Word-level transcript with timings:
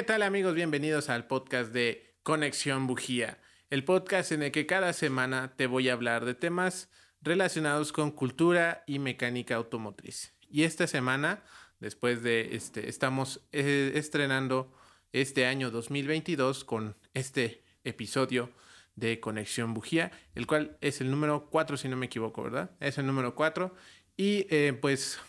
¿Qué 0.00 0.04
tal 0.04 0.22
amigos? 0.22 0.54
Bienvenidos 0.54 1.10
al 1.10 1.26
podcast 1.26 1.74
de 1.74 2.14
Conexión 2.22 2.86
Bujía, 2.86 3.36
el 3.68 3.84
podcast 3.84 4.32
en 4.32 4.42
el 4.42 4.50
que 4.50 4.64
cada 4.64 4.94
semana 4.94 5.52
te 5.56 5.66
voy 5.66 5.90
a 5.90 5.92
hablar 5.92 6.24
de 6.24 6.32
temas 6.32 6.88
relacionados 7.20 7.92
con 7.92 8.10
cultura 8.10 8.82
y 8.86 8.98
mecánica 8.98 9.56
automotriz. 9.56 10.32
Y 10.48 10.62
esta 10.62 10.86
semana, 10.86 11.42
después 11.80 12.22
de 12.22 12.56
este, 12.56 12.88
estamos 12.88 13.42
eh, 13.52 13.92
estrenando 13.94 14.74
este 15.12 15.44
año 15.44 15.70
2022 15.70 16.64
con 16.64 16.96
este 17.12 17.62
episodio 17.84 18.48
de 18.96 19.20
Conexión 19.20 19.74
Bujía, 19.74 20.12
el 20.34 20.46
cual 20.46 20.78
es 20.80 21.02
el 21.02 21.10
número 21.10 21.50
4 21.50 21.76
si 21.76 21.88
no 21.88 21.98
me 21.98 22.06
equivoco, 22.06 22.42
¿verdad? 22.42 22.70
Es 22.80 22.96
el 22.96 23.04
número 23.04 23.34
4. 23.34 23.74
Y 24.16 24.46
eh, 24.48 24.72
pues 24.80 25.20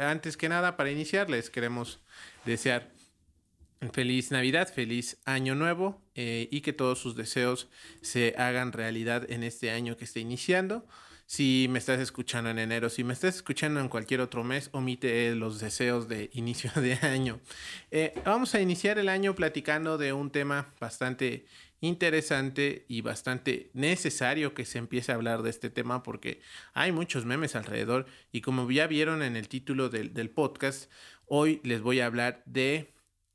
antes 0.00 0.36
que 0.36 0.48
nada, 0.48 0.76
para 0.76 0.90
iniciar, 0.90 1.30
les 1.30 1.48
queremos 1.48 2.00
desear 2.44 2.92
feliz 3.92 4.30
Navidad, 4.30 4.72
feliz 4.72 5.18
Año 5.24 5.54
Nuevo 5.54 6.02
eh, 6.14 6.48
y 6.50 6.60
que 6.60 6.72
todos 6.72 6.98
sus 6.98 7.16
deseos 7.16 7.68
se 8.00 8.34
hagan 8.38 8.72
realidad 8.72 9.30
en 9.30 9.42
este 9.42 9.70
año 9.70 9.96
que 9.96 10.04
está 10.04 10.20
iniciando. 10.20 10.86
Si 11.26 11.66
me 11.70 11.78
estás 11.78 12.00
escuchando 12.00 12.50
en 12.50 12.58
enero, 12.58 12.90
si 12.90 13.02
me 13.02 13.14
estás 13.14 13.36
escuchando 13.36 13.80
en 13.80 13.88
cualquier 13.88 14.20
otro 14.20 14.44
mes, 14.44 14.68
omite 14.72 15.34
los 15.34 15.58
deseos 15.58 16.06
de 16.06 16.30
inicio 16.34 16.70
de 16.76 16.94
año. 17.02 17.40
Eh, 17.90 18.14
vamos 18.24 18.54
a 18.54 18.60
iniciar 18.60 18.98
el 18.98 19.08
año 19.08 19.34
platicando 19.34 19.96
de 19.96 20.12
un 20.12 20.30
tema 20.30 20.74
bastante 20.80 21.46
interesante 21.80 22.84
y 22.88 23.00
bastante 23.00 23.70
necesario 23.74 24.54
que 24.54 24.64
se 24.64 24.78
empiece 24.78 25.12
a 25.12 25.16
hablar 25.16 25.42
de 25.42 25.50
este 25.50 25.70
tema 25.70 26.02
porque 26.02 26.40
hay 26.72 26.92
muchos 26.92 27.24
memes 27.24 27.56
alrededor 27.56 28.06
y 28.32 28.40
como 28.40 28.70
ya 28.70 28.86
vieron 28.86 29.22
en 29.22 29.36
el 29.36 29.48
título 29.48 29.88
del, 29.88 30.14
del 30.14 30.30
podcast, 30.30 30.90
hoy 31.26 31.60
les 31.62 31.80
voy 31.80 32.00
a 32.00 32.06
hablar 32.06 32.42
de 32.46 32.93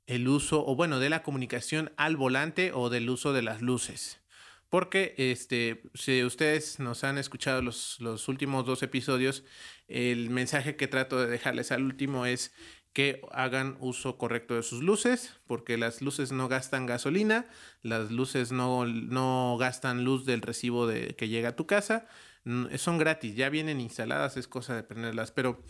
el 0.10 0.28
uso 0.28 0.66
o 0.66 0.76
bueno 0.76 1.00
de 1.00 1.10
la 1.10 1.22
comunicación 1.22 1.92
al 1.96 2.18
volante 2.18 2.72
o 2.74 2.90
del 2.90 3.10
uso 3.12 3.32
de 3.32 3.44
las 3.44 3.62
luces. 3.62 4.20
Porque 4.68 5.14
este, 5.18 5.84
si 5.94 6.24
ustedes 6.24 6.80
nos 6.80 7.04
han 7.04 7.20
escuchado 7.20 7.62
los, 7.62 8.00
los 8.00 8.28
últimos 8.28 8.66
dos 8.66 8.82
episodios, 8.82 9.44
el 9.88 10.32
mensaje 10.32 10.76
que 10.76 10.88
trato 10.88 11.20
de 11.20 11.28
dejarles 11.28 11.72
al 11.72 11.84
último 11.84 12.26
es 12.26 12.54
que 12.92 13.22
hagan 13.32 13.78
uso 13.80 14.18
correcto 14.18 14.56
de 14.56 14.64
sus 14.64 14.82
luces, 14.82 15.36
porque 15.46 15.78
las 15.78 16.02
luces 16.02 16.32
no 16.32 16.48
gastan 16.48 16.88
gasolina, 16.88 17.46
las 17.84 18.10
luces 18.10 18.52
no, 18.52 18.88
no 18.88 19.58
gastan 19.60 20.04
luz 20.04 20.26
del 20.26 20.42
recibo 20.42 20.88
de, 20.88 21.16
que 21.16 21.28
llega 21.28 21.50
a 21.50 21.56
tu 21.56 21.68
casa, 21.68 22.08
son 22.78 22.98
gratis, 22.98 23.36
ya 23.36 23.50
vienen 23.50 23.80
instaladas, 23.80 24.38
es 24.38 24.48
cosa 24.48 24.76
de 24.76 24.82
prenderlas, 24.82 25.32
pero 25.32 25.62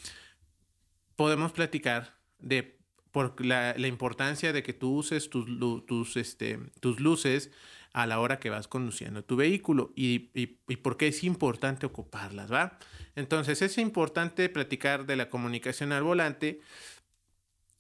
podemos 1.18 1.52
platicar 1.52 2.18
de 2.40 2.79
por 3.12 3.44
la, 3.44 3.76
importancia 3.88 4.54
de 4.54 4.64
que 4.64 4.74
tú 4.74 4.96
uses 4.96 5.30
tus, 5.30 5.48
tus, 5.86 6.18
este, 6.18 6.60
tus 6.80 7.00
luces 7.00 7.52
a 7.94 8.06
la 8.06 8.20
hora 8.20 8.40
que 8.40 8.50
vas 8.50 8.68
conduciendo 8.68 9.24
tu 9.24 9.36
vehículo 9.36 9.92
y, 9.96 10.30
y, 10.34 10.60
y, 10.68 10.76
por 10.78 10.98
qué 10.98 11.08
es 11.08 11.24
importante 11.24 11.86
ocuparlas, 11.86 12.52
¿va? 12.52 12.78
Entonces 13.16 13.62
es 13.62 13.78
importante 13.78 14.48
platicar 14.50 15.06
de 15.06 15.16
la 15.16 15.30
comunicación 15.30 15.92
al 15.92 16.04
volante, 16.04 16.62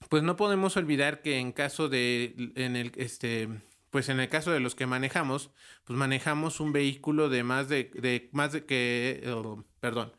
pues 0.09 0.23
no 0.23 0.35
podemos 0.35 0.77
olvidar 0.77 1.21
que 1.21 1.37
en 1.37 1.51
caso 1.51 1.89
de, 1.89 2.51
en 2.55 2.75
el, 2.75 2.91
este, 2.95 3.49
pues 3.91 4.09
en 4.09 4.19
el 4.19 4.29
caso 4.29 4.51
de 4.51 4.59
los 4.59 4.75
que 4.75 4.87
manejamos, 4.87 5.51
pues 5.83 5.97
manejamos 5.97 6.59
un 6.59 6.71
vehículo 6.71 7.29
de 7.29 7.43
más 7.43 7.69
de, 7.69 7.91
de 7.93 8.29
más 8.31 8.51
de 8.51 8.65
que, 8.65 9.23
oh, 9.27 9.63
perdón, 9.79 10.13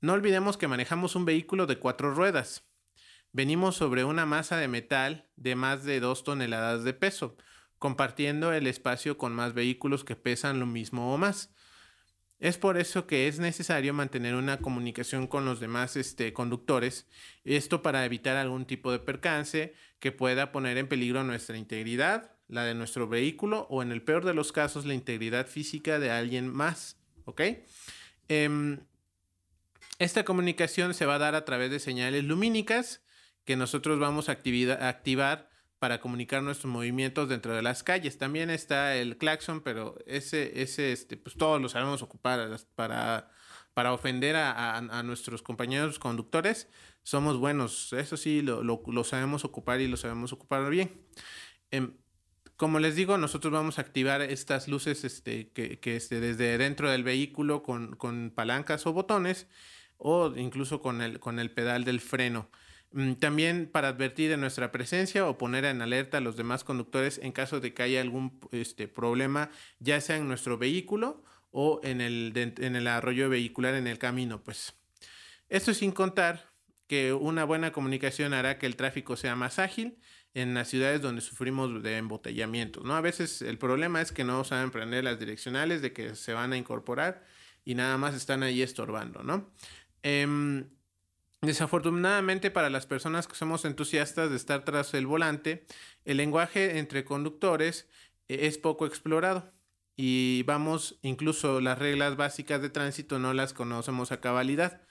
no 0.00 0.12
olvidemos 0.14 0.56
que 0.56 0.68
manejamos 0.68 1.14
un 1.16 1.24
vehículo 1.24 1.66
de 1.66 1.78
cuatro 1.78 2.12
ruedas. 2.12 2.64
Venimos 3.32 3.76
sobre 3.76 4.04
una 4.04 4.26
masa 4.26 4.58
de 4.58 4.68
metal 4.68 5.26
de 5.36 5.54
más 5.54 5.84
de 5.84 6.00
dos 6.00 6.22
toneladas 6.22 6.84
de 6.84 6.92
peso, 6.92 7.36
compartiendo 7.78 8.52
el 8.52 8.66
espacio 8.66 9.16
con 9.16 9.32
más 9.32 9.54
vehículos 9.54 10.04
que 10.04 10.16
pesan 10.16 10.60
lo 10.60 10.66
mismo 10.66 11.14
o 11.14 11.18
más. 11.18 11.50
Es 12.40 12.58
por 12.58 12.76
eso 12.76 13.06
que 13.06 13.28
es 13.28 13.38
necesario 13.38 13.94
mantener 13.94 14.34
una 14.34 14.58
comunicación 14.58 15.28
con 15.28 15.44
los 15.46 15.60
demás 15.60 15.96
este, 15.96 16.32
conductores, 16.32 17.06
esto 17.44 17.82
para 17.82 18.04
evitar 18.04 18.36
algún 18.36 18.66
tipo 18.66 18.92
de 18.92 18.98
percance 18.98 19.74
que 19.98 20.12
pueda 20.12 20.52
poner 20.52 20.76
en 20.76 20.88
peligro 20.88 21.24
nuestra 21.24 21.56
integridad, 21.56 22.32
la 22.48 22.64
de 22.64 22.74
nuestro 22.74 23.08
vehículo 23.08 23.66
o 23.70 23.82
en 23.82 23.92
el 23.92 24.02
peor 24.02 24.24
de 24.24 24.34
los 24.34 24.52
casos 24.52 24.84
la 24.84 24.94
integridad 24.94 25.46
física 25.46 25.98
de 25.98 26.10
alguien 26.10 26.48
más. 26.48 26.98
¿Ok? 27.24 27.40
Em, 28.28 28.80
esta 29.98 30.24
comunicación 30.24 30.94
se 30.94 31.06
va 31.06 31.14
a 31.14 31.20
dar 31.20 31.34
a 31.34 31.44
través 31.44 31.70
de 31.70 31.78
señales 31.78 32.24
lumínicas 32.24 33.01
que 33.44 33.56
nosotros 33.56 33.98
vamos 33.98 34.28
a, 34.28 34.32
activar 34.32 35.50
para 35.78 36.00
comunicar 36.00 36.42
nuestros 36.42 36.72
movimientos 36.72 37.28
dentro 37.28 37.54
de 37.54 37.62
las 37.62 37.82
calles. 37.82 38.18
También 38.18 38.50
está 38.50 38.94
el 38.94 39.18
claxon, 39.18 39.62
pero 39.62 39.98
ese, 40.06 40.62
ese 40.62 40.92
este, 40.92 41.16
pues 41.16 41.36
todos 41.36 41.60
lo 41.60 41.68
sabemos 41.68 42.02
ocupar 42.02 42.56
para, 42.76 43.30
para 43.74 43.92
ofender 43.92 44.36
a, 44.36 44.76
a, 44.76 45.02
nuestros 45.02 45.42
compañeros 45.42 45.98
conductores. 45.98 46.68
Somos 47.02 47.36
buenos, 47.38 47.92
eso 47.94 48.16
sí, 48.16 48.42
lo, 48.42 48.62
lo, 48.62 49.04
sabemos 49.04 49.44
ocupar 49.44 49.80
y 49.80 49.88
lo 49.88 49.96
sabemos 49.96 50.32
ocupar 50.32 50.70
bien. 50.70 51.04
Em, 51.72 51.94
como 52.56 52.78
les 52.78 52.94
digo, 52.94 53.18
nosotros 53.18 53.52
vamos 53.52 53.78
a 53.78 53.82
activar 53.82 54.22
estas 54.22 54.68
luces 54.68 55.02
este, 55.02 55.50
que, 55.50 55.80
que 55.80 55.96
este, 55.96 56.20
desde 56.20 56.58
dentro 56.58 56.88
del 56.90 57.02
vehículo 57.02 57.64
con, 57.64 57.96
con 57.96 58.30
palancas 58.30 58.86
o 58.86 58.92
botones 58.92 59.48
o 59.96 60.32
incluso 60.36 60.80
con 60.80 61.02
el, 61.02 61.18
con 61.18 61.40
el 61.40 61.50
pedal 61.50 61.84
del 61.84 62.00
freno. 62.00 62.50
Mm, 62.92 63.14
también 63.14 63.68
para 63.70 63.88
advertir 63.88 64.30
de 64.30 64.36
nuestra 64.36 64.70
presencia 64.70 65.26
o 65.26 65.38
poner 65.38 65.64
en 65.64 65.80
alerta 65.80 66.18
a 66.18 66.20
los 66.20 66.36
demás 66.36 66.62
conductores 66.64 67.18
en 67.22 67.32
caso 67.32 67.60
de 67.60 67.72
que 67.72 67.82
haya 67.82 68.00
algún 68.00 68.38
este, 68.50 68.86
problema, 68.88 69.50
ya 69.78 70.00
sea 70.00 70.16
en 70.16 70.28
nuestro 70.28 70.58
vehículo 70.58 71.24
o 71.50 71.80
en 71.82 72.00
el, 72.00 72.32
en 72.36 72.76
el 72.76 72.86
arroyo 72.86 73.28
vehicular 73.28 73.74
en 73.74 73.86
el 73.86 73.98
camino. 73.98 74.42
Pues 74.42 74.74
esto 75.48 75.72
sin 75.74 75.92
contar 75.92 76.50
que 76.86 77.14
una 77.14 77.44
buena 77.44 77.72
comunicación 77.72 78.34
hará 78.34 78.58
que 78.58 78.66
el 78.66 78.76
tráfico 78.76 79.16
sea 79.16 79.36
más 79.36 79.58
ágil 79.58 79.98
en 80.34 80.54
las 80.54 80.68
ciudades 80.68 81.00
donde 81.00 81.22
sufrimos 81.22 81.82
de 81.82 81.96
embotellamiento. 81.96 82.82
¿no? 82.84 82.94
A 82.94 83.00
veces 83.00 83.40
el 83.42 83.58
problema 83.58 84.02
es 84.02 84.12
que 84.12 84.24
no 84.24 84.44
saben 84.44 84.70
prender 84.70 85.04
las 85.04 85.18
direccionales 85.18 85.80
de 85.82 85.92
que 85.92 86.14
se 86.14 86.34
van 86.34 86.52
a 86.52 86.56
incorporar 86.56 87.24
y 87.64 87.74
nada 87.74 87.96
más 87.96 88.14
están 88.14 88.42
ahí 88.42 88.60
estorbando. 88.60 89.22
¿no? 89.22 89.50
Em, 90.02 90.68
Desafortunadamente 91.42 92.52
para 92.52 92.70
las 92.70 92.86
personas 92.86 93.26
que 93.26 93.34
somos 93.34 93.64
entusiastas 93.64 94.30
de 94.30 94.36
estar 94.36 94.64
tras 94.64 94.94
el 94.94 95.08
volante, 95.08 95.66
el 96.04 96.18
lenguaje 96.18 96.78
entre 96.78 97.04
conductores 97.04 97.88
eh, 98.28 98.46
es 98.46 98.58
poco 98.58 98.86
explorado 98.86 99.52
y 99.96 100.44
vamos, 100.44 101.00
incluso 101.02 101.60
las 101.60 101.80
reglas 101.80 102.16
básicas 102.16 102.62
de 102.62 102.70
tránsito 102.70 103.18
no 103.18 103.34
las 103.34 103.54
conocemos 103.54 104.12
a 104.12 104.20
cabalidad. 104.20 104.82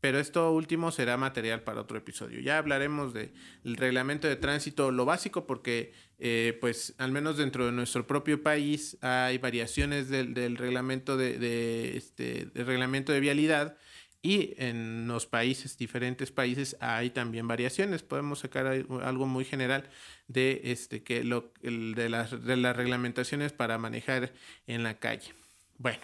Pero 0.00 0.20
esto 0.20 0.52
último 0.52 0.92
será 0.92 1.16
material 1.16 1.64
para 1.64 1.80
otro 1.80 1.98
episodio. 1.98 2.40
Ya 2.40 2.58
hablaremos 2.58 3.12
del 3.12 3.32
reglamento 3.64 4.28
de 4.28 4.36
tránsito, 4.36 4.92
lo 4.92 5.04
básico, 5.04 5.44
porque 5.44 5.92
eh, 6.20 6.56
pues 6.60 6.94
al 6.98 7.10
menos 7.10 7.36
dentro 7.36 7.66
de 7.66 7.72
nuestro 7.72 8.06
propio 8.06 8.42
país 8.42 8.96
hay 9.02 9.38
variaciones 9.38 10.08
del, 10.08 10.56
reglamento 10.56 11.16
de, 11.16 11.96
este, 11.96 12.46
del 12.54 12.64
reglamento 12.64 13.12
de 13.12 13.20
vialidad 13.20 13.76
y 14.20 14.54
en 14.58 15.06
los 15.06 15.26
países, 15.26 15.78
diferentes 15.78 16.32
países, 16.32 16.76
hay 16.80 17.10
también 17.10 17.46
variaciones. 17.46 18.02
Podemos 18.02 18.40
sacar 18.40 18.66
algo 18.66 19.26
muy 19.26 19.44
general 19.44 19.88
de, 20.26 20.60
este, 20.64 21.02
que 21.02 21.22
lo, 21.22 21.52
de, 21.62 22.08
las, 22.08 22.44
de 22.44 22.56
las 22.56 22.76
reglamentaciones 22.76 23.52
para 23.52 23.78
manejar 23.78 24.32
en 24.66 24.82
la 24.82 24.98
calle. 24.98 25.32
Bueno, 25.78 26.00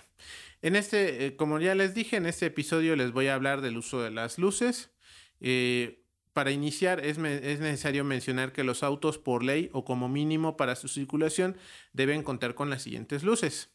en 0.63 0.77
este, 0.77 1.27
eh, 1.27 1.37
como 1.37 1.59
ya 1.59 1.75
les 1.75 1.95
dije, 1.95 2.17
en 2.17 2.27
este 2.27 2.47
episodio 2.47 2.95
les 2.95 3.11
voy 3.11 3.27
a 3.27 3.35
hablar 3.35 3.61
del 3.61 3.77
uso 3.77 4.01
de 4.01 4.11
las 4.13 4.39
luces. 4.39 4.91
Eh, 5.41 6.01
para 6.33 6.53
iniciar 6.53 7.01
es, 7.01 7.19
es, 7.19 7.61
necesario 7.61 8.05
mencionar 8.05 8.53
que 8.53 8.65
los 8.65 8.83
autos 8.83 9.19
por 9.19 9.45
ley 9.45 9.71
o 9.73 9.85
como 9.85 10.09
mínimo 10.09 10.57
para 10.57 10.75
su 10.75 10.89
circulación 10.89 11.57
deben 11.93 12.23
contar 12.23 12.55
con 12.55 12.71
las 12.71 12.83
siguientes 12.83 13.25
luces. 13.25 13.74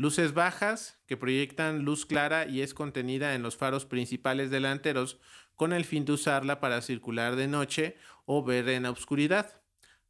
Luces 0.00 0.32
bajas 0.32 0.98
que 1.06 1.18
proyectan 1.18 1.84
luz 1.84 2.06
clara 2.06 2.46
y 2.46 2.62
es 2.62 2.72
contenida 2.72 3.34
en 3.34 3.42
los 3.42 3.58
faros 3.58 3.84
principales 3.84 4.50
delanteros 4.50 5.18
con 5.56 5.74
el 5.74 5.84
fin 5.84 6.06
de 6.06 6.12
usarla 6.12 6.58
para 6.58 6.80
circular 6.80 7.36
de 7.36 7.48
noche 7.48 7.98
o 8.24 8.42
ver 8.42 8.70
en 8.70 8.84
la 8.84 8.92
oscuridad. 8.92 9.60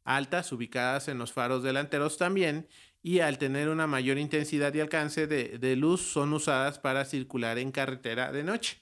Altas 0.05 0.53
ubicadas 0.53 1.09
en 1.09 1.17
los 1.17 1.33
faros 1.33 1.61
delanteros 1.61 2.17
también 2.17 2.69
y 3.03 3.19
al 3.19 3.37
tener 3.37 3.67
una 3.67 3.85
mayor 3.85 4.17
intensidad 4.17 4.73
y 4.73 4.79
alcance 4.79 5.27
de, 5.27 5.75
luz 5.75 5.99
son 5.99 6.31
usadas 6.31 6.79
para 6.79 7.03
circular 7.03 7.57
en 7.57 7.73
carretera 7.73 8.31
de 8.31 8.45
noche. 8.45 8.77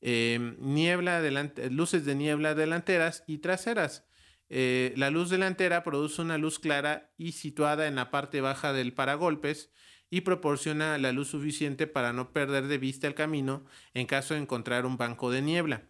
Em, 0.00 0.56
niebla 0.60 1.20
luces 1.68 2.04
de 2.04 2.14
niebla 2.14 2.54
delanteras 2.54 3.24
y 3.26 3.38
traseras. 3.38 4.06
Eh, 4.50 4.94
la 4.96 5.10
luz 5.10 5.30
delantera 5.30 5.82
produce 5.82 6.22
una 6.22 6.38
luz 6.38 6.60
clara 6.60 7.10
y 7.18 7.32
situada 7.32 7.88
en 7.88 7.96
la 7.96 8.12
parte 8.12 8.40
baja 8.40 8.72
del 8.72 8.94
paragolpes 8.94 9.72
y 10.10 10.22
proporciona 10.22 10.98
la 10.98 11.12
luz 11.12 11.28
suficiente 11.28 11.86
para 11.86 12.12
no 12.12 12.32
perder 12.32 12.66
de 12.66 12.78
vista 12.78 13.06
el 13.06 13.14
camino 13.14 13.64
en 13.94 14.06
caso 14.06 14.34
de 14.34 14.40
encontrar 14.40 14.86
un 14.86 14.96
banco 14.96 15.30
de 15.30 15.42
niebla. 15.42 15.82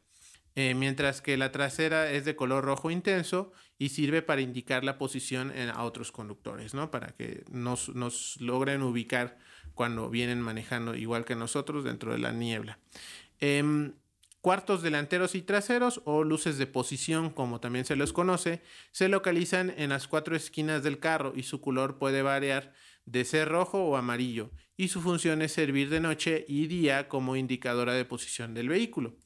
eh, 0.55 0.75
mientras 0.75 1.20
que 1.20 1.37
la 1.37 1.53
trasera 1.53 2.11
es 2.11 2.25
de 2.25 2.35
color 2.35 2.65
rojo 2.65 2.91
intenso 2.91 3.53
y 3.79 3.91
sirve 3.91 4.23
para 4.23 4.41
indicar 4.41 4.82
la 4.82 4.99
posición 4.99 5.53
a 5.53 5.85
otros 5.85 6.11
conductores, 6.11 6.75
¿no? 6.75 6.91
Para 6.91 7.09
que 7.09 7.44
nos, 7.49 7.91
nos, 7.91 8.41
logren 8.41 8.82
ubicar 8.82 9.38
cuando 9.75 10.11
vienen 10.11 10.41
manejando 10.41 10.97
igual 10.97 11.25
que 11.25 11.37
nosotros 11.37 11.85
dentro 11.85 12.11
de 12.11 12.19
la 12.19 12.32
niebla. 12.32 12.81
Em, 13.38 13.93
cuartos 14.41 14.82
delanteros 14.82 15.35
y 15.35 15.43
traseros 15.43 16.00
o 16.05 16.25
luces 16.25 16.59
de 16.59 16.67
posición, 16.67 17.31
como 17.31 17.61
también 17.61 17.85
se 17.85 17.94
los 17.94 18.12
conoce, 18.12 18.62
se 18.91 19.09
localizan 19.09 19.73
en 19.76 19.91
las 19.91 20.09
cuatro 20.09 20.35
esquinas 20.35 20.82
del 20.82 20.99
carro 20.99 21.32
y 21.37 21.44
su 21.44 21.61
color 21.61 21.99
puede 21.99 22.23
variar 22.23 22.73
de 23.10 23.25
ser 23.25 23.49
rojo 23.49 23.84
o 23.84 23.96
amarillo 23.96 24.50
y 24.76 24.88
su 24.88 25.00
función 25.00 25.43
es 25.43 25.52
servir 25.52 25.88
de 25.88 26.00
noche 26.00 26.44
y 26.46 26.66
día 26.66 27.08
como 27.08 27.37
indicadora 27.37 27.94
de 27.94 28.05
posición 28.05 28.55
del 28.55 28.69
vehículo. 28.69 29.16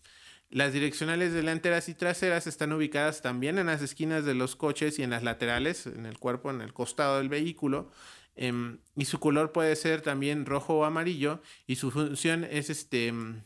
Las 0.51 0.73
direccionales 0.73 1.33
delanteras 1.33 1.89
y 1.89 1.95
traseras 1.95 2.47
están 2.47 2.73
ubicadas 2.73 3.23
también 3.23 3.59
en 3.59 3.67
las 3.67 3.83
esquinas 3.83 4.25
de 4.25 4.35
los 4.35 4.55
coches 4.55 4.99
y 4.99 5.03
en 5.03 5.11
las 5.11 5.23
laterales, 5.23 5.87
en 5.87 6.07
el 6.07 6.19
cuerpo, 6.19 6.51
en 6.51 6.61
el 6.61 6.73
costado 6.73 7.19
del 7.19 7.29
vehículo. 7.29 7.91
Em, 8.37 8.79
y 8.97 9.07
su 9.07 9.19
color 9.19 9.53
puede 9.53 9.77
ser 9.77 10.01
también 10.01 10.47
rojo 10.47 10.75
o 10.75 10.85
amarillo 10.85 11.43
y 11.67 11.77
su 11.77 11.91
función 11.91 12.45
es 12.45 12.71
este 12.71 13.09
em, 13.09 13.45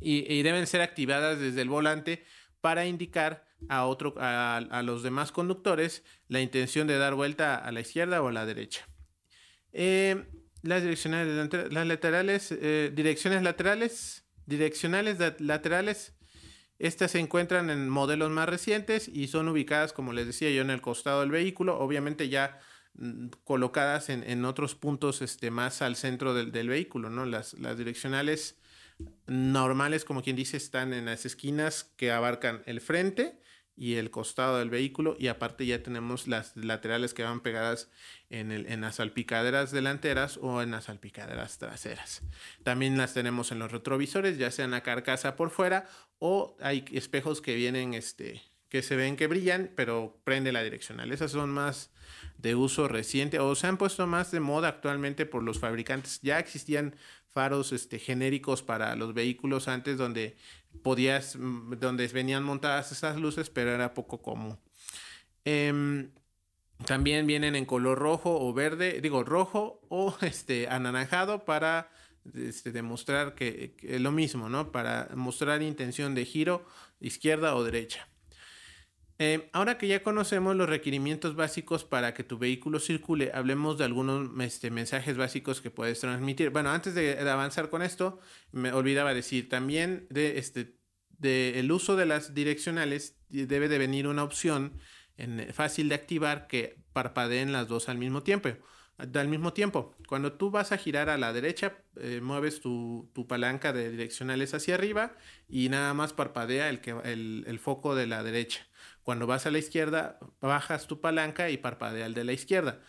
y, 0.00 0.42
deben 0.42 0.66
ser 0.66 0.80
activadas 0.80 1.38
desde 1.38 1.62
el 1.62 1.68
volante 1.68 2.24
para 2.60 2.86
indicar 2.86 3.46
a, 3.68 3.86
otro, 3.86 4.14
a, 4.18 4.82
los 4.84 5.02
demás 5.02 5.32
conductores 5.32 6.04
la 6.28 6.40
intención 6.40 6.86
de 6.86 6.98
dar 6.98 7.14
vuelta 7.14 7.56
a 7.56 7.72
la 7.72 7.80
izquierda 7.80 8.22
o 8.22 8.28
a 8.28 8.32
la 8.32 8.46
derecha. 8.46 8.86
Eh, 9.72 10.24
las 10.62 10.82
direccionales 10.82 11.72
las 11.72 11.86
laterales, 11.86 12.52
eh, 12.52 12.90
direcciones 12.94 13.42
laterales, 13.42 14.24
direccionales 14.46 15.18
laterales, 15.40 16.14
estas 16.78 17.12
se 17.12 17.18
encuentran 17.18 17.70
en 17.70 17.88
modelos 17.88 18.30
más 18.30 18.48
recientes 18.48 19.08
y 19.08 19.28
son 19.28 19.48
ubicadas, 19.48 19.92
como 19.92 20.12
les 20.12 20.26
decía 20.26 20.50
yo, 20.50 20.62
en 20.62 20.70
el 20.70 20.80
costado 20.80 21.20
del 21.20 21.30
vehículo, 21.30 21.78
obviamente 21.78 22.28
ya 22.28 22.60
mm, 22.94 23.28
colocadas 23.44 24.10
en, 24.10 24.44
otros 24.44 24.74
puntos 24.74 25.22
este, 25.22 25.50
más 25.50 25.82
al 25.82 25.96
centro 25.96 26.34
del, 26.34 26.68
vehículo, 26.68 27.10
¿no? 27.10 27.24
Las, 27.24 27.54
las 27.54 27.78
direccionales 27.78 28.58
normales, 29.26 30.04
como 30.04 30.22
quien 30.22 30.36
dice, 30.36 30.56
están 30.56 30.92
en 30.92 31.06
las 31.06 31.24
esquinas 31.26 31.84
que 31.96 32.10
abarcan 32.10 32.62
el 32.66 32.80
frente 32.80 33.38
y 33.78 33.94
el 33.94 34.10
costado 34.10 34.58
del 34.58 34.70
vehículo 34.70 35.16
y 35.18 35.28
aparte 35.28 35.64
ya 35.64 35.82
tenemos 35.82 36.26
las 36.26 36.56
laterales 36.56 37.14
que 37.14 37.22
van 37.22 37.40
pegadas 37.40 37.88
en, 38.28 38.50
el, 38.50 38.66
en 38.66 38.80
las 38.80 38.96
salpicaderas 38.96 39.70
delanteras 39.70 40.38
o 40.42 40.60
en 40.62 40.72
las 40.72 40.84
salpicaderas 40.84 41.58
traseras. 41.58 42.22
También 42.64 42.98
las 42.98 43.14
tenemos 43.14 43.52
en 43.52 43.60
los 43.60 43.70
retrovisores, 43.70 44.36
ya 44.36 44.50
sea 44.50 44.64
en 44.64 44.72
la 44.72 44.82
carcasa 44.82 45.36
por 45.36 45.50
fuera 45.50 45.88
o 46.18 46.56
hay 46.60 46.84
espejos 46.92 47.40
que 47.40 47.54
vienen, 47.54 47.94
este, 47.94 48.42
que 48.68 48.82
se 48.82 48.96
ven 48.96 49.16
que 49.16 49.28
brillan, 49.28 49.70
pero 49.76 50.20
prende 50.24 50.50
la 50.52 50.62
direccional. 50.62 51.12
Esas 51.12 51.30
son 51.30 51.50
más 51.50 51.90
de 52.38 52.54
uso 52.54 52.88
reciente 52.88 53.38
o 53.38 53.54
se 53.54 53.66
han 53.66 53.78
puesto 53.78 54.06
más 54.06 54.30
de 54.30 54.40
moda 54.40 54.68
actualmente 54.68 55.24
por 55.26 55.42
los 55.42 55.58
fabricantes. 55.58 56.20
Ya 56.22 56.38
existían 56.38 56.96
faros 57.38 57.70
este, 57.70 58.00
genéricos 58.00 58.64
para 58.64 58.96
los 58.96 59.14
vehículos 59.14 59.68
antes 59.68 59.96
donde 59.96 60.36
podías, 60.82 61.36
mm, 61.36 61.78
donde 61.78 62.08
venían 62.08 62.42
montadas 62.42 62.90
esas 62.90 63.16
luces, 63.16 63.48
pero 63.48 63.70
era 63.70 63.94
poco 63.94 64.20
común. 64.20 64.58
Em, 65.44 66.10
también 66.84 67.28
vienen 67.28 67.54
en 67.54 67.64
color 67.64 67.96
rojo 67.96 68.36
o 68.40 68.52
verde, 68.52 69.00
digo 69.00 69.22
rojo 69.22 69.80
o 69.88 70.16
este, 70.22 70.66
anaranjado 70.66 71.44
para 71.44 71.92
este, 72.34 72.72
demostrar 72.72 73.36
que, 73.36 73.76
lo 74.00 74.10
mismo, 74.10 74.48
¿no? 74.48 74.72
Para 74.72 75.08
mostrar 75.14 75.62
intención 75.62 76.16
de 76.16 76.24
giro 76.24 76.66
izquierda 77.00 77.54
o 77.54 77.62
derecha. 77.62 78.08
Eh, 79.20 79.50
ahora 79.52 79.78
que 79.78 79.88
ya 79.88 80.04
conocemos 80.04 80.54
los 80.54 80.68
requerimientos 80.68 81.34
básicos 81.34 81.84
para 81.84 82.14
que 82.14 82.22
tu 82.22 82.38
vehículo 82.38 82.78
circule, 82.78 83.32
hablemos 83.34 83.76
de 83.76 83.84
algunos 83.84 84.30
este, 84.40 84.70
mensajes 84.70 85.16
básicos 85.16 85.60
que 85.60 85.72
puedes 85.72 85.98
transmitir. 85.98 86.50
Bueno, 86.50 86.70
antes 86.70 86.94
de, 86.94 87.18
avanzar 87.28 87.68
con 87.68 87.82
esto, 87.82 88.20
me 88.52 88.72
olvidaba 88.72 89.14
decir 89.14 89.48
también 89.48 90.06
de 90.10 90.38
este 90.38 90.78
el 91.20 91.72
uso 91.72 91.96
de 91.96 92.06
las 92.06 92.32
direccionales 92.32 93.16
debe 93.28 93.68
de 93.68 93.78
venir 93.78 94.06
una 94.06 94.22
opción 94.22 94.78
en, 95.16 95.52
fácil 95.52 95.88
de 95.88 95.96
activar 95.96 96.46
que 96.46 96.76
parpadeen 96.92 97.50
las 97.50 97.66
dos 97.66 97.88
al 97.88 97.98
mismo 97.98 98.22
tiempo. 98.22 98.50
Al 98.98 99.26
mismo 99.26 99.52
tiempo, 99.52 99.96
cuando 100.06 100.34
tú 100.34 100.52
vas 100.52 100.70
a 100.70 100.78
girar 100.78 101.08
a 101.08 101.18
la 101.18 101.32
derecha, 101.32 101.76
eh, 101.96 102.20
mueves 102.22 102.60
tu, 102.60 103.10
palanca 103.28 103.72
de 103.72 103.90
direccionales 103.90 104.54
hacia 104.54 104.76
arriba 104.76 105.16
y 105.48 105.70
nada 105.70 105.92
más 105.92 106.12
parpadea 106.12 106.68
el 106.68 107.58
foco 107.58 107.96
de 107.96 108.06
la 108.06 108.22
derecha. 108.22 108.67
Cuando 109.08 109.26
vas 109.26 109.46
a 109.46 109.50
la 109.50 109.56
izquierda, 109.56 110.18
bajas 110.42 110.86
tu 110.86 111.00
palanca 111.00 111.48
y 111.48 111.56
parpadea 111.56 112.04
el 112.04 112.12
de 112.12 112.24
la 112.24 112.34
izquierda. 112.34 112.82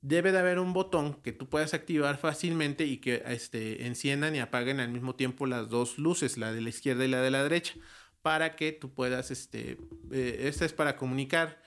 Debe 0.00 0.32
de 0.32 0.40
haber 0.40 0.58
un 0.58 0.72
botón 0.72 1.22
que 1.22 1.30
tú 1.30 1.48
puedas 1.48 1.72
activar 1.72 2.18
fácilmente 2.18 2.84
y 2.84 2.96
que 2.96 3.22
este, 3.26 3.86
enciendan 3.86 4.34
y 4.34 4.40
apaguen 4.40 4.80
al 4.80 4.88
mismo 4.88 5.14
tiempo 5.14 5.46
las 5.46 5.68
dos 5.68 5.98
luces, 5.98 6.36
la 6.36 6.52
de 6.52 6.62
la 6.62 6.68
izquierda 6.68 7.04
y 7.04 7.08
la 7.08 7.20
de 7.20 7.30
la 7.30 7.44
derecha, 7.44 7.74
para 8.22 8.56
que 8.56 8.72
tú 8.72 8.92
puedas, 8.92 9.30
este, 9.30 9.78
eh, 10.10 10.48
esta 10.48 10.64
es 10.64 10.72
para 10.72 10.96
comunicar. 10.96 11.62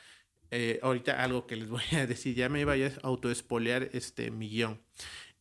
Eh, 0.51 0.77
ahorita 0.83 1.23
algo 1.23 1.47
que 1.47 1.55
les 1.55 1.69
voy 1.69 1.83
a 1.93 2.05
decir, 2.05 2.35
ya 2.35 2.49
me 2.49 2.65
vaya 2.65 2.91
a 3.01 3.07
autoespolear 3.07 3.91
este, 3.93 4.29
mi 4.29 4.49
guion. 4.49 4.81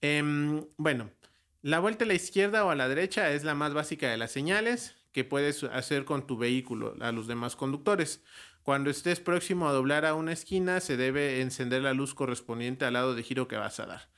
Em, 0.01 0.65
bueno, 0.77 1.11
la 1.61 1.81
vuelta 1.81 2.05
a 2.05 2.07
la 2.07 2.15
izquierda 2.15 2.65
o 2.65 2.71
a 2.71 2.77
la 2.77 2.89
derecha 2.89 3.33
es 3.33 3.43
la 3.43 3.57
más 3.57 3.75
básica 3.75 4.09
de 4.09 4.17
las 4.17 4.31
señales 4.31 4.95
que 5.15 5.25
puedes 5.25 5.63
hacer 5.63 6.05
con 6.05 6.27
tu 6.27 6.37
vehículo 6.37 6.97
a 7.01 7.13
los 7.13 7.29
demás 7.29 7.55
conductores. 7.55 8.23
Cuando 8.65 8.91
estés 8.91 9.21
próximo 9.21 9.69
a 9.69 9.73
doblar 9.73 10.05
a 10.05 10.15
una 10.15 10.33
esquina, 10.33 10.81
se 10.81 10.97
debe 10.97 11.41
encender 11.41 11.83
la 11.83 11.95
luz 11.95 12.15
correspondiente 12.15 12.85
al 12.85 12.95
lado 12.95 13.15
de 13.15 13.23
giro 13.23 13.47
que 13.47 13.57
vas 13.57 13.79
a 13.79 13.87
dar. 13.87 14.11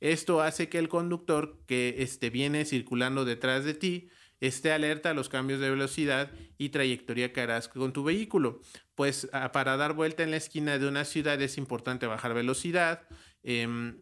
Esto 0.00 0.42
hace 0.42 0.68
que 0.68 0.78
el 0.78 0.88
conductor 0.88 1.58
que 1.66 1.96
esté 1.98 2.30
viene 2.30 2.64
circulando 2.64 3.24
detrás 3.24 3.64
de 3.64 3.74
ti 3.74 4.08
esté 4.40 4.72
alerta 4.72 5.10
a 5.10 5.14
los 5.14 5.28
cambios 5.28 5.58
de 5.58 5.70
velocidad 5.70 6.30
y 6.56 6.68
trayectoria 6.68 7.32
que 7.32 7.40
harás 7.40 7.68
con 7.68 7.92
tu 7.92 8.04
vehículo. 8.04 8.60
Pues 8.94 9.28
para 9.52 9.76
dar 9.76 9.94
vuelta 9.94 10.22
en 10.22 10.30
la 10.30 10.36
esquina 10.36 10.78
de 10.78 10.86
una 10.86 11.04
ciudad 11.04 11.40
es 11.42 11.58
importante 11.58 12.06
bajar 12.06 12.32
velocidad. 12.32 13.08
Em, 13.42 13.98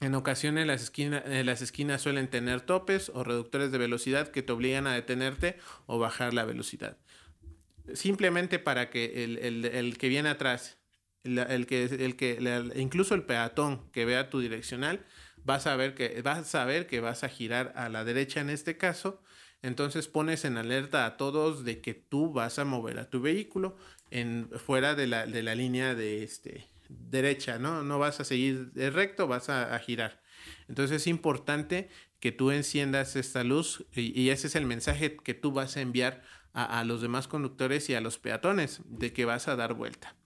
en 0.00 0.14
ocasiones 0.14 0.66
las, 0.66 0.92
eh, 0.96 1.42
las 1.44 1.62
esquinas 1.62 2.02
suelen 2.02 2.28
tener 2.28 2.60
topes 2.60 3.10
o 3.14 3.24
reductores 3.24 3.72
de 3.72 3.78
velocidad 3.78 4.28
que 4.28 4.42
te 4.42 4.52
obligan 4.52 4.86
a 4.86 4.94
detenerte 4.94 5.56
o 5.86 5.98
bajar 5.98 6.34
la 6.34 6.44
velocidad. 6.44 6.98
Simplemente 7.94 8.58
para 8.58 8.90
que 8.90 9.24
el, 9.24 9.96
que 9.96 10.08
viene 10.08 10.28
atrás, 10.28 10.78
el, 11.24 11.66
que, 11.66 11.84
el 11.84 12.16
que, 12.16 12.72
incluso 12.76 13.14
el 13.14 13.22
peatón 13.22 13.90
que 13.92 14.04
vea 14.04 14.28
tu 14.28 14.40
direccional, 14.40 15.06
vas 15.44 15.66
a, 15.66 15.76
ver 15.76 15.94
que, 15.94 16.20
vas 16.22 16.38
a 16.38 16.44
saber 16.44 16.86
que 16.86 17.00
vas 17.00 17.24
a 17.24 17.28
girar 17.28 17.72
a 17.76 17.88
la 17.88 18.04
derecha 18.04 18.40
en 18.40 18.50
este 18.50 18.76
caso. 18.76 19.22
Entonces 19.62 20.08
pones 20.08 20.44
en 20.44 20.58
alerta 20.58 21.06
a 21.06 21.16
todos 21.16 21.64
de 21.64 21.80
que 21.80 21.94
tú 21.94 22.32
vas 22.32 22.58
a 22.58 22.64
mover 22.64 22.98
a 22.98 23.08
tu 23.08 23.22
vehículo 23.22 23.76
en, 24.10 24.50
fuera 24.50 24.94
de 24.94 25.06
la, 25.06 25.26
de 25.26 25.42
la 25.42 25.54
línea 25.54 25.94
de 25.94 26.22
este, 26.22 26.68
derecha, 26.88 27.58
¿no? 27.58 27.82
No 27.82 27.98
vas 27.98 28.20
a 28.20 28.24
seguir 28.24 28.72
recto, 28.74 29.26
vas 29.26 29.48
a, 29.48 29.78
girar. 29.78 30.22
Entonces 30.68 31.02
es 31.02 31.06
importante 31.06 31.88
que 32.20 32.32
tú 32.32 32.50
enciendas 32.50 33.16
esta 33.16 33.44
luz 33.44 33.86
y, 33.92 34.28
ese 34.30 34.46
es 34.46 34.56
el 34.56 34.66
mensaje 34.66 35.16
que 35.16 35.34
tú 35.34 35.52
vas 35.52 35.76
a 35.76 35.80
enviar 35.80 36.22
a, 36.52 36.84
los 36.84 37.02
demás 37.02 37.28
conductores 37.28 37.90
y 37.90 37.94
a 37.94 38.00
los 38.00 38.18
peatones 38.18 38.80
de 38.86 39.12
que 39.12 39.24
vas 39.24 39.46
a 39.48 39.56
dar 39.56 39.74
vuelta. 39.74 40.16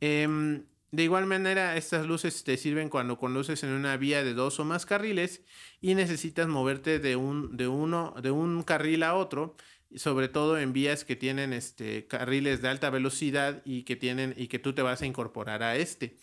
Em, 0.00 0.64
de 0.90 1.02
igual 1.02 1.26
manera, 1.26 1.76
estas 1.76 2.06
luces 2.06 2.44
te 2.44 2.56
sirven 2.56 2.88
cuando 2.88 3.18
conduces 3.18 3.62
en 3.62 3.70
una 3.70 3.96
vía 3.96 4.24
de 4.24 4.32
dos 4.32 4.58
o 4.58 4.64
más 4.64 4.86
carriles 4.86 5.42
y 5.80 5.94
necesitas 5.94 6.48
moverte 6.48 6.98
de 6.98 7.14
un, 7.14 7.56
de 7.56 7.68
uno, 7.68 8.14
de 8.22 8.30
un 8.30 8.62
carril 8.62 9.02
a 9.02 9.14
otro 9.14 9.56
sobre 9.96 10.28
todo 10.28 10.58
en 10.58 10.72
vías 10.72 11.04
que 11.04 11.16
tienen 11.16 11.52
este, 11.52 12.06
carriles 12.06 12.60
de 12.62 12.68
alta 12.68 12.90
velocidad 12.90 13.62
y 13.64 13.84
que, 13.84 13.96
tienen, 13.96 14.34
y 14.36 14.48
que 14.48 14.58
tú 14.58 14.74
te 14.74 14.82
vas 14.82 15.02
a 15.02 15.06
incorporar 15.06 15.62
a 15.62 15.76
este. 15.76 16.16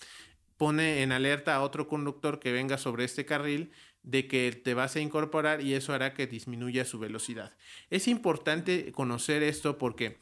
Pone 0.57 1.01
en 1.01 1.11
alerta 1.11 1.55
a 1.55 1.61
otro 1.61 1.87
conductor 1.87 2.39
que 2.39 2.51
venga 2.51 2.77
sobre 2.77 3.03
este 3.03 3.25
carril 3.25 3.71
de 4.03 4.27
que 4.27 4.51
te 4.51 4.73
vas 4.75 4.95
a 4.95 4.99
incorporar 4.99 5.61
y 5.61 5.73
eso 5.73 5.93
hará 5.93 6.13
que 6.13 6.27
disminuya 6.27 6.85
su 6.85 6.99
velocidad. 6.99 7.57
Es 7.89 8.07
importante 8.07 8.91
conocer 8.91 9.41
esto 9.41 9.77
porque 9.77 10.19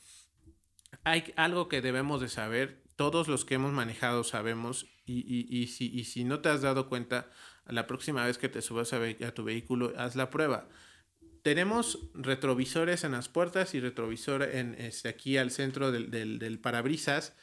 hay 1.03 1.33
algo 1.35 1.67
que 1.67 1.81
debemos 1.81 2.21
de 2.21 2.29
saber, 2.29 2.81
todos 2.95 3.27
los 3.27 3.43
que 3.43 3.55
hemos 3.55 3.73
manejado 3.73 4.23
sabemos 4.23 4.87
y, 5.05 5.67
si, 5.67 5.91
y 5.93 6.05
si, 6.05 6.23
no 6.23 6.39
te 6.39 6.47
has 6.47 6.61
dado 6.61 6.87
cuenta, 6.87 7.29
la 7.65 7.87
próxima 7.87 8.25
vez 8.25 8.37
que 8.37 8.47
te 8.47 8.61
subas 8.61 8.93
a, 8.93 8.97
a 8.97 9.31
tu 9.33 9.43
vehículo, 9.43 9.91
haz 9.97 10.15
la 10.15 10.29
prueba 10.29 10.69
tenemos 11.43 11.99
retrovisores 12.13 13.03
en 13.03 13.11
las 13.11 13.29
puertas 13.29 13.75
y 13.75 13.81
retrovisor 13.81 14.43
este, 14.43 15.09
aquí 15.09 15.37
al 15.37 15.51
centro 15.51 15.91
del, 15.91 16.59
parabrisas, 16.59 17.35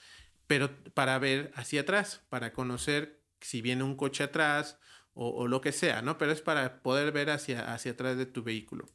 pero 0.47 0.71
para 0.95 1.19
ver 1.19 1.52
hacia 1.54 1.83
atrás, 1.83 2.23
para 2.30 2.52
conocer 2.52 3.21
si 3.40 3.61
viene 3.61 3.85
un 3.85 3.97
coche 3.97 4.25
atrás 4.25 4.78
o, 5.12 5.47
lo 5.47 5.61
que 5.61 5.73
sea, 5.73 6.00
¿no? 6.00 6.16
Pero 6.16 6.33
es 6.33 6.40
para 6.40 6.83
poder 6.83 7.12
ver 7.12 7.28
hacia, 7.28 7.75
hacia 7.75 7.92
atrás 7.92 8.16
de 8.16 8.25
tu 8.25 8.42
vehículo. 8.42 8.87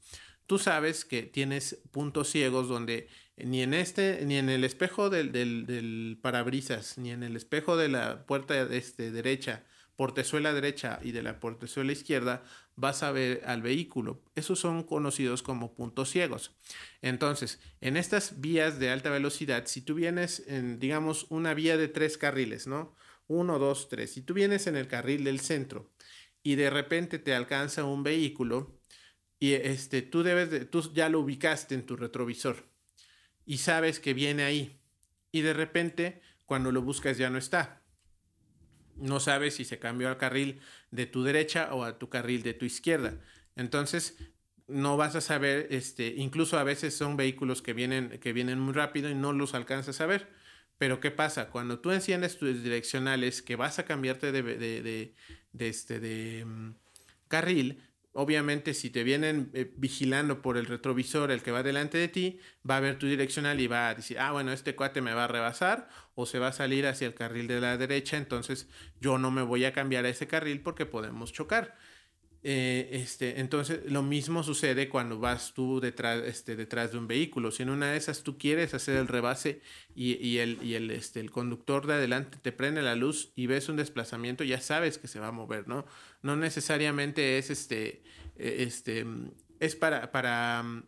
Tú 0.48 0.58
sabes 0.58 1.06
que 1.06 1.24
tienes 1.24 1.82
puntos 1.92 2.30
ciegos 2.30 2.68
donde 2.68 3.08
ni 3.38 3.62
en 3.62 3.76
este, 3.76 4.26
ni 4.26 4.38
en 4.38 4.50
el 4.50 4.64
espejo 4.64 5.12
del, 5.12 5.32
del, 5.32 6.18
parabrisas, 6.22 6.98
ni 6.98 7.12
en 7.12 7.22
el 7.22 7.36
espejo 7.36 7.78
de 7.78 7.90
la 7.90 8.26
puerta 8.26 8.60
este, 8.72 9.12
derecha, 9.12 9.64
portezuela 9.96 10.54
derecha 10.54 11.00
y 11.02 11.12
de 11.12 11.24
la 11.24 11.40
portezuela 11.40 11.92
izquierda, 11.92 12.44
vas 12.76 13.04
a 13.04 13.12
ver 13.12 13.42
al 13.46 13.62
vehículo. 13.62 14.22
Esos 14.36 14.60
son 14.60 14.84
conocidos 14.84 15.42
como 15.42 15.74
puntos 15.74 16.10
ciegos. 16.10 16.56
Entonces, 17.02 17.60
en 17.82 17.98
estas 17.98 18.42
vías 18.42 18.80
de 18.80 18.90
alta 18.90 19.10
velocidad, 19.10 19.66
si 19.68 19.82
tú 19.82 19.96
vienes 19.96 20.44
en, 20.48 20.80
digamos, 20.80 21.28
una 21.30 21.54
vía 21.54 21.78
de 21.78 21.88
tres 21.88 22.18
carriles, 22.18 22.68
¿no? 22.68 22.96
Uno, 23.28 23.58
dos, 23.58 23.90
tres. 23.90 24.14
Si 24.14 24.22
tú 24.22 24.34
vienes 24.34 24.68
en 24.68 24.76
el 24.76 24.88
carril 24.88 25.24
del 25.24 25.40
centro 25.40 25.92
y 26.44 26.56
de 26.56 26.70
repente 26.70 27.18
te 27.18 27.34
alcanza 27.34 27.86
un 27.86 28.04
vehículo 28.04 28.80
y 29.40 29.54
este, 29.54 30.02
tú 30.02 30.24
debes 30.24 30.52
de, 30.52 30.66
tú 30.66 30.94
ya 30.94 31.10
lo 31.10 31.20
ubicaste 31.20 31.76
en 31.76 31.86
tu 31.86 31.96
retrovisor 31.96 32.68
y 33.46 33.58
sabes 33.58 34.00
que 34.00 34.14
viene 34.14 34.44
ahí 34.44 34.80
y 35.32 35.42
de 35.42 35.54
repente 35.54 36.22
cuando 36.46 36.72
lo 36.72 36.82
buscas 36.82 37.18
ya 37.18 37.30
no 37.30 37.38
está. 37.38 37.85
No 38.96 39.20
sabes 39.20 39.56
si 39.56 39.66
se 39.66 39.80
cambió 39.80 40.10
al 40.10 40.18
carril 40.18 40.60
de 40.92 41.06
tu 41.06 41.24
derecha 41.24 41.74
o 41.74 41.84
a 41.84 41.98
tu 42.00 42.10
carril 42.10 42.44
de 42.44 42.54
tu 42.54 42.66
izquierda. 42.66 43.20
Entonces, 43.56 44.18
no 44.68 44.98
vas 44.98 45.16
a 45.16 45.22
saber, 45.22 45.68
este, 45.70 46.16
incluso 46.18 46.58
a 46.58 46.64
veces 46.64 46.96
son 46.96 47.18
vehículos 47.18 47.62
que 47.62 47.74
vienen, 47.74 48.20
que 48.20 48.34
vienen 48.34 48.60
muy 48.60 48.74
rápido 48.74 49.10
y 49.10 49.16
no 49.16 49.34
los 49.34 49.54
alcanzas 49.54 50.02
a 50.02 50.06
ver. 50.06 50.28
Pero 50.78 51.00
¿qué 51.00 51.12
pasa? 51.12 51.50
Cuando 51.50 51.80
tú 51.80 51.92
enciendes 51.92 52.38
tus 52.38 52.62
direccionales 52.64 53.42
que 53.42 53.56
vas 53.56 53.80
a 53.80 53.86
cambiarte 53.86 54.32
de, 54.32 54.44
de, 54.44 55.14
de, 55.54 55.70
este, 55.70 56.00
de 56.00 56.44
mm, 56.46 56.76
carril, 57.28 57.82
obviamente 58.18 58.74
si 58.74 58.90
te 58.90 59.04
vienen 59.04 59.52
eh, 59.54 59.70
vigilando 59.76 60.42
por 60.42 60.56
el 60.58 60.66
retrovisor 60.66 61.32
el 61.32 61.44
que 61.44 61.52
va 61.52 61.64
delante 61.64 61.98
de 61.98 62.08
ti, 62.08 62.40
va 62.68 62.78
a 62.78 62.80
ver 62.80 62.98
tu 62.98 63.08
direccional 63.08 63.60
y 63.60 63.68
va 63.68 63.90
a 63.90 63.96
decir, 63.96 64.18
ah, 64.20 64.32
bueno, 64.32 64.54
este 64.54 64.74
cuate 64.74 65.02
me 65.02 65.14
va 65.14 65.26
a 65.26 65.28
rebasar 65.28 65.90
o 66.16 66.26
se 66.26 66.40
va 66.40 66.48
a 66.48 66.54
salir 66.54 66.88
hacia 66.88 67.08
el 67.08 67.14
carril 67.14 67.48
de 67.48 67.60
la 67.60 67.78
derecha, 67.78 68.16
entonces 68.16 68.70
yo 69.02 69.18
no 69.18 69.32
me 69.32 69.42
voy 69.42 69.66
a 69.66 69.74
cambiar 69.74 70.06
a 70.06 70.10
ese 70.10 70.28
carril 70.28 70.62
porque 70.62 70.86
podemos 70.86 71.34
chocar. 71.34 71.76
Eh, 72.48 73.02
este, 73.02 73.40
entonces, 73.40 73.92
lo 73.92 74.04
mismo 74.04 74.44
sucede 74.44 74.88
cuando 74.88 75.18
vas 75.18 75.56
tú 75.56 75.80
detrás, 75.80 76.22
este, 76.28 76.56
detrás 76.56 76.92
de 76.92 77.00
un 77.00 77.08
vehículo. 77.08 77.50
Si 77.50 77.64
en 77.64 77.72
una 77.72 77.90
de 77.90 77.98
esas 77.98 78.22
tú 78.22 78.38
quieres 78.38 78.76
hacer 78.76 78.98
el 78.98 79.08
rebase 79.08 79.62
y, 79.96 80.38
el, 80.38 80.60
y 80.62 80.76
el, 80.76 80.92
este, 80.92 81.22
el 81.22 81.32
conductor 81.32 81.88
de 81.88 81.96
adelante 81.96 82.38
te 82.40 82.52
prende 82.52 82.84
la 82.84 82.94
luz 82.94 83.34
y 83.36 83.48
ves 83.48 83.68
un 83.68 83.78
desplazamiento, 83.78 84.44
ya 84.44 84.62
sabes 84.62 85.00
que 85.00 85.08
se 85.08 85.20
va 85.20 85.30
a 85.30 85.32
mover, 85.32 85.68
¿no? 85.68 85.88
No 86.22 86.36
necesariamente 86.36 87.40
es 87.40 87.50
este, 87.50 88.04
e, 88.38 88.62
este, 88.62 89.08
es 89.60 89.76
para, 89.76 90.12
para, 90.12 90.84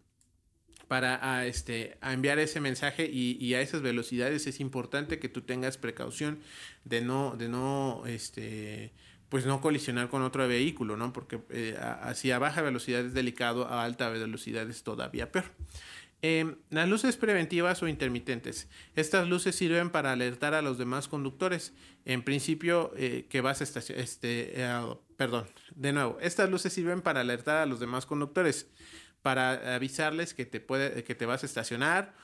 para 0.88 1.38
a, 1.38 1.48
este, 1.48 1.98
a 2.02 2.14
enviar 2.14 2.38
ese 2.38 2.62
mensaje 2.62 3.10
y, 3.12 3.36
y, 3.44 3.56
a 3.56 3.62
esas 3.62 3.82
velocidades 3.82 4.46
es 4.46 4.60
importante 4.60 5.18
que 5.18 5.28
tú 5.28 5.42
tengas 5.42 5.80
precaución 5.80 6.40
de 6.86 7.02
no, 7.02 7.36
de 7.36 7.50
no, 7.50 8.04
este, 8.06 8.94
pues 9.30 9.46
no 9.46 9.62
colisionar 9.62 10.10
con 10.10 10.22
otro 10.22 10.48
vehículo, 10.48 10.96
¿no? 10.96 11.12
Porque 11.12 11.42
eh, 11.50 11.78
así 12.02 12.32
a 12.32 12.40
baja 12.40 12.62
velocidad 12.62 13.02
es 13.02 13.14
delicado, 13.14 13.68
a 13.68 13.84
alta 13.84 14.10
velocidad 14.10 14.70
es 14.70 14.84
todavía 14.84 15.32
peor. 15.32 15.46
Em, 16.24 16.56
las 16.72 16.90
luces 16.90 17.16
preventivas 17.16 17.84
o 17.84 17.88
intermitentes. 17.88 18.68
Estas 18.96 19.28
luces 19.28 19.56
sirven 19.56 19.92
para 19.92 20.12
alertar 20.12 20.56
a 20.56 20.62
los 20.62 20.78
demás 20.78 21.08
conductores. 21.08 21.74
En 22.06 22.24
principio, 22.24 22.92
eh, 22.96 23.28
que 23.30 23.42
vas 23.42 23.62
a 23.62 23.66
estacionar. 23.66 24.04
Este, 24.04 24.54
eh, 24.56 24.96
perdón, 25.16 25.46
de 25.76 25.94
nuevo. 25.94 26.18
Estas 26.22 26.50
luces 26.50 26.74
sirven 26.74 27.02
para 27.02 27.22
alertar 27.22 27.58
a 27.58 27.66
los 27.66 27.80
demás 27.80 28.06
conductores. 28.06 28.68
Para 29.22 29.76
avisarles 29.76 30.34
que 30.34 30.46
te, 30.46 30.60
puede, 30.60 31.04
que 31.04 31.14
te 31.14 31.26
vas 31.26 31.44
a 31.44 31.46
estacionar. 31.46 32.16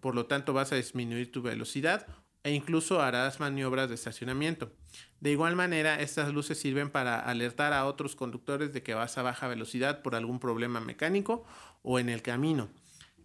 Por 0.00 0.14
lo 0.14 0.26
tanto, 0.26 0.52
vas 0.52 0.72
a 0.72 0.76
disminuir 0.76 1.32
tu 1.32 1.42
velocidad 1.42 2.06
e 2.42 2.52
incluso 2.52 3.00
harás 3.02 3.40
maniobras 3.40 3.88
de 3.88 3.94
estacionamiento. 3.94 4.72
De 5.20 5.30
igual 5.30 5.56
manera, 5.56 6.00
estas 6.00 6.32
luces 6.32 6.58
sirven 6.58 6.90
para 6.90 7.20
alertar 7.20 7.72
a 7.72 7.84
otros 7.86 8.16
conductores 8.16 8.72
de 8.72 8.82
que 8.82 8.94
vas 8.94 9.18
a 9.18 9.22
baja 9.22 9.48
velocidad 9.48 10.02
por 10.02 10.14
algún 10.14 10.40
problema 10.40 10.80
mecánico 10.80 11.44
o 11.82 11.98
en 11.98 12.08
el 12.08 12.22
camino. 12.22 12.70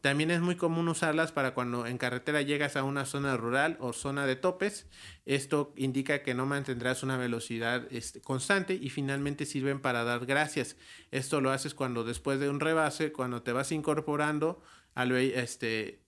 También 0.06 0.30
es 0.30 0.40
muy 0.40 0.56
común 0.56 0.88
usarlas 0.88 1.32
para 1.32 1.56
cuando 1.56 1.88
en 1.88 1.98
carretera 1.98 2.44
llegas 2.44 2.76
a 2.76 2.84
una 2.84 3.06
zona 3.06 3.38
rural 3.38 3.76
o 3.80 3.92
zona 3.92 4.28
de 4.28 4.36
topes. 4.36 4.86
Esto 5.26 5.74
indica 5.78 6.22
que 6.22 6.36
no 6.36 6.46
mantendrás 6.46 7.02
una 7.02 7.18
velocidad 7.18 7.88
este, 7.90 8.22
constante 8.22 8.76
y 8.76 8.92
finalmente 8.92 9.48
sirven 9.48 9.80
para 9.80 10.04
dar 10.04 10.28
gracias. 10.28 10.78
Esto 11.10 11.42
lo 11.42 11.50
haces 11.50 11.74
cuando 11.74 12.04
después 12.04 12.40
de 12.40 12.50
un 12.50 12.60
rebase, 12.60 13.12
cuando 13.12 13.42
te 13.42 13.52
vas 13.52 13.72
incorporando 13.72 14.62
al, 14.94 15.12
este, 15.12 16.05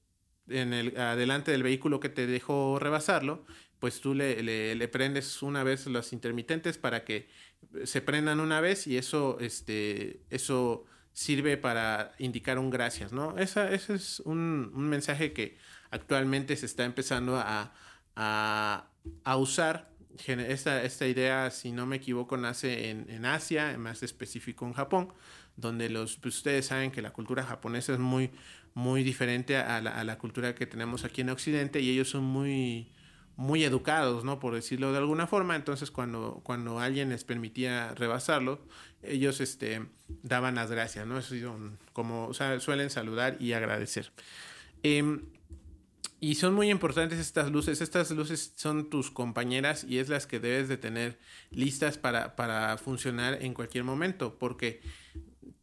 en 0.50 0.74
el, 0.74 0.98
adelante 0.98 1.52
del 1.52 1.64
vehículo 1.64 2.00
que 2.00 2.10
te 2.10 2.28
dejó 2.28 2.80
rebasarlo, 2.80 3.46
pues 3.80 4.02
tú 4.02 4.14
le, 4.16 4.42
le, 4.76 4.88
prendes 4.88 5.42
una 5.44 5.64
vez 5.64 5.86
los 5.88 6.14
intermitentes 6.14 6.78
para 6.78 7.04
que 7.04 7.28
se 7.84 8.02
prendan 8.02 8.40
una 8.40 8.60
vez 8.60 8.88
y 8.88 8.98
eso, 8.98 9.38
este, 9.40 10.22
eso 10.30 10.86
sirve 11.14 11.58
para 11.58 12.14
indicar 12.18 12.60
un 12.60 12.70
gracias, 12.70 13.12
¿no? 13.12 13.38
Esa, 13.38 13.72
ese 13.72 13.96
es 13.96 14.20
un, 14.22 14.72
un, 14.74 14.90
mensaje 14.90 15.34
que 15.34 15.58
actualmente 15.92 16.56
se 16.56 16.66
está 16.66 16.86
empezando 16.86 17.38
a, 17.38 17.74
a, 18.16 18.90
a 19.24 19.38
usar. 19.38 19.96
Esta, 20.26 20.82
esta, 20.82 21.06
idea, 21.06 21.52
si 21.52 21.72
no 21.72 21.86
me 21.86 21.98
equivoco, 21.98 22.38
nace 22.38 22.90
en, 22.90 23.08
en 23.10 23.26
Asia, 23.26 23.78
más 23.78 24.02
específico 24.02 24.66
en 24.66 24.74
Japón, 24.74 25.14
donde 25.58 25.90
los, 25.90 26.16
pues 26.18 26.38
ustedes 26.38 26.68
saben 26.68 26.92
que 26.92 27.02
la 27.02 27.12
cultura 27.12 27.44
japonesa 27.44 27.94
es 27.94 28.00
muy, 28.00 28.32
muy 28.74 29.04
diferente 29.04 29.58
a 29.58 29.82
la, 29.82 29.92
a 29.92 30.04
la, 30.04 30.18
cultura 30.18 30.56
que 30.56 30.66
tenemos 30.66 31.04
aquí 31.04 31.22
en 31.22 31.30
Occidente 31.30 31.82
y 31.82 31.90
ellos 31.90 32.10
son 32.10 32.24
muy, 32.24 32.92
muy 33.36 33.64
educados, 33.64 34.24
¿no? 34.24 34.40
Por 34.40 34.56
decirlo 34.56 34.92
de 34.92 35.00
alguna 35.00 35.28
forma. 35.28 35.56
Entonces, 35.56 35.92
cuando, 35.92 36.42
cuando 36.44 36.80
alguien 36.80 37.10
les 37.10 37.24
permitía 37.24 37.94
rebasarlo, 37.96 38.60
ellos 39.02 39.42
este, 39.42 39.86
daban 40.24 40.56
las 40.56 40.72
gracias, 40.72 41.06
¿no? 41.06 41.18
Eso, 41.18 41.36
como 41.94 42.28
o 42.28 42.34
sea, 42.34 42.60
suelen 42.60 42.90
saludar 42.90 43.38
y 43.40 43.54
agradecer. 43.54 44.12
Eh, 44.84 45.20
y 46.20 46.36
son 46.36 46.56
muy 46.56 46.72
importantes 46.72 47.20
estas 47.20 47.52
luces. 47.52 47.80
Estas 47.80 48.10
luces 48.12 48.54
son 48.56 48.90
tus 48.90 49.12
compañeras 49.12 49.86
y 49.88 50.00
es 50.00 50.10
las 50.10 50.26
que 50.26 50.40
debes 50.40 50.68
de 50.68 50.78
tener 50.78 51.20
listas 51.52 52.00
para, 52.00 52.36
para 52.36 52.76
funcionar 52.80 53.38
en 53.44 53.54
cualquier 53.54 53.84
momento, 53.84 54.38
porque 54.40 54.82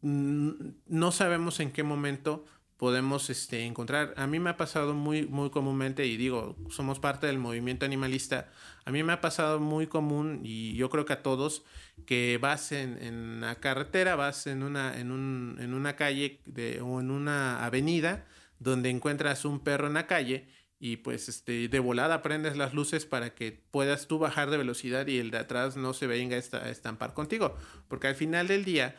no 0.04 1.12
sabemos 1.12 1.60
en 1.60 1.72
qué 1.72 1.82
momento 1.82 2.44
podemos 2.76 3.30
este, 3.30 3.64
encontrar. 3.64 4.12
A 4.16 4.26
mí 4.26 4.38
me 4.38 4.50
ha 4.50 4.56
pasado 4.56 4.92
muy, 4.92 5.26
muy 5.26 5.50
comúnmente, 5.50 6.06
y 6.06 6.16
digo, 6.16 6.56
somos 6.68 6.98
parte 6.98 7.26
del 7.26 7.38
movimiento 7.38 7.86
animalista, 7.86 8.50
a 8.84 8.90
mí 8.90 9.02
me 9.02 9.14
ha 9.14 9.20
pasado 9.20 9.60
muy 9.60 9.86
común, 9.86 10.40
y 10.42 10.74
yo 10.74 10.90
creo 10.90 11.06
que 11.06 11.14
a 11.14 11.22
todos, 11.22 11.64
que 12.04 12.38
vas 12.40 12.72
en, 12.72 13.02
en 13.02 13.40
la 13.40 13.54
carretera, 13.54 14.16
vas 14.16 14.46
en 14.46 14.62
una, 14.62 14.98
en 14.98 15.10
un, 15.10 15.56
en 15.60 15.72
una 15.72 15.96
calle 15.96 16.40
o 16.82 17.00
en 17.00 17.10
una 17.10 17.64
avenida 17.64 18.26
donde 18.58 18.90
encuentras 18.90 19.44
un 19.44 19.60
perro 19.60 19.86
en 19.86 19.94
la 19.94 20.06
calle 20.06 20.48
y 20.80 20.98
pues 20.98 21.30
este, 21.30 21.68
de 21.68 21.78
volada 21.78 22.20
prendes 22.20 22.58
las 22.58 22.74
luces 22.74 23.06
para 23.06 23.34
que 23.34 23.52
puedas 23.70 24.06
tú 24.06 24.18
bajar 24.18 24.50
de 24.50 24.58
velocidad 24.58 25.06
y 25.06 25.18
el 25.18 25.30
de 25.30 25.38
atrás 25.38 25.78
no 25.78 25.94
se 25.94 26.06
venga 26.06 26.36
a 26.36 26.68
estampar 26.68 27.14
contigo. 27.14 27.56
Porque 27.88 28.08
al 28.08 28.16
final 28.16 28.48
del 28.48 28.66
día, 28.66 28.94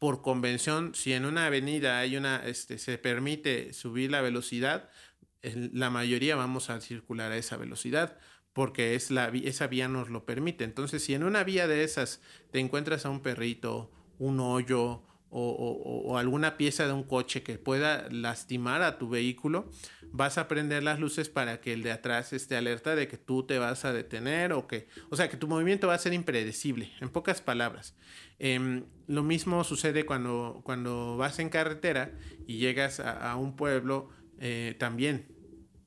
por 0.00 0.22
convención, 0.22 0.94
si 0.96 1.12
en 1.12 1.26
una 1.26 1.46
avenida 1.46 2.00
hay 2.00 2.16
una, 2.16 2.38
este, 2.44 2.78
se 2.78 2.98
permite 2.98 3.72
subir 3.74 4.10
la 4.10 4.22
velocidad, 4.22 4.88
la 5.42 5.90
mayoría 5.90 6.34
vamos 6.36 6.70
a 6.70 6.80
circular 6.80 7.30
a 7.30 7.36
esa 7.36 7.56
velocidad 7.56 8.18
porque 8.52 8.94
es 8.94 9.10
la, 9.10 9.28
esa 9.28 9.68
vía 9.68 9.88
nos 9.88 10.08
lo 10.08 10.24
permite. 10.24 10.64
Entonces, 10.64 11.04
si 11.04 11.14
en 11.14 11.22
una 11.22 11.44
vía 11.44 11.68
de 11.68 11.84
esas 11.84 12.20
te 12.50 12.58
encuentras 12.58 13.06
a 13.06 13.10
un 13.10 13.20
perrito, 13.20 13.92
un 14.18 14.40
hoyo 14.40 15.02
o, 15.30 16.18
alguna 16.18 16.56
pieza 16.56 16.86
de 16.86 16.92
un 16.92 17.04
coche 17.04 17.42
que 17.42 17.58
pueda 17.58 18.08
lastimar 18.10 18.82
a 18.82 18.98
tu 18.98 19.08
vehículo, 19.08 19.70
vas 20.12 20.38
a 20.38 20.48
prender 20.48 20.82
las 20.82 20.98
luces 20.98 21.28
para 21.28 21.60
que 21.60 21.72
el 21.72 21.82
de 21.82 21.92
atrás 21.92 22.32
esté 22.32 22.56
alerta 22.56 22.96
de 22.96 23.06
que 23.06 23.16
tú 23.16 23.44
te 23.44 23.58
vas 23.58 23.84
a 23.84 23.92
detener 23.92 24.52
o 24.52 24.66
que, 24.66 24.88
o 25.08 25.16
sea, 25.16 25.28
que 25.28 25.36
tu 25.36 25.46
movimiento 25.46 25.86
va 25.86 25.94
a 25.94 25.98
ser 25.98 26.12
impredecible, 26.12 26.92
en 27.00 27.10
pocas 27.10 27.40
palabras. 27.40 27.94
Em, 28.38 28.84
lo 29.06 29.22
mismo 29.22 29.62
sucede 29.64 30.04
cuando, 30.04 30.62
cuando 30.64 31.16
vas 31.16 31.38
en 31.38 31.48
carretera 31.48 32.12
y 32.46 32.58
llegas 32.58 33.00
a, 33.00 33.36
un 33.36 33.54
pueblo 33.54 34.08
eh, 34.40 34.74
también. 34.78 35.26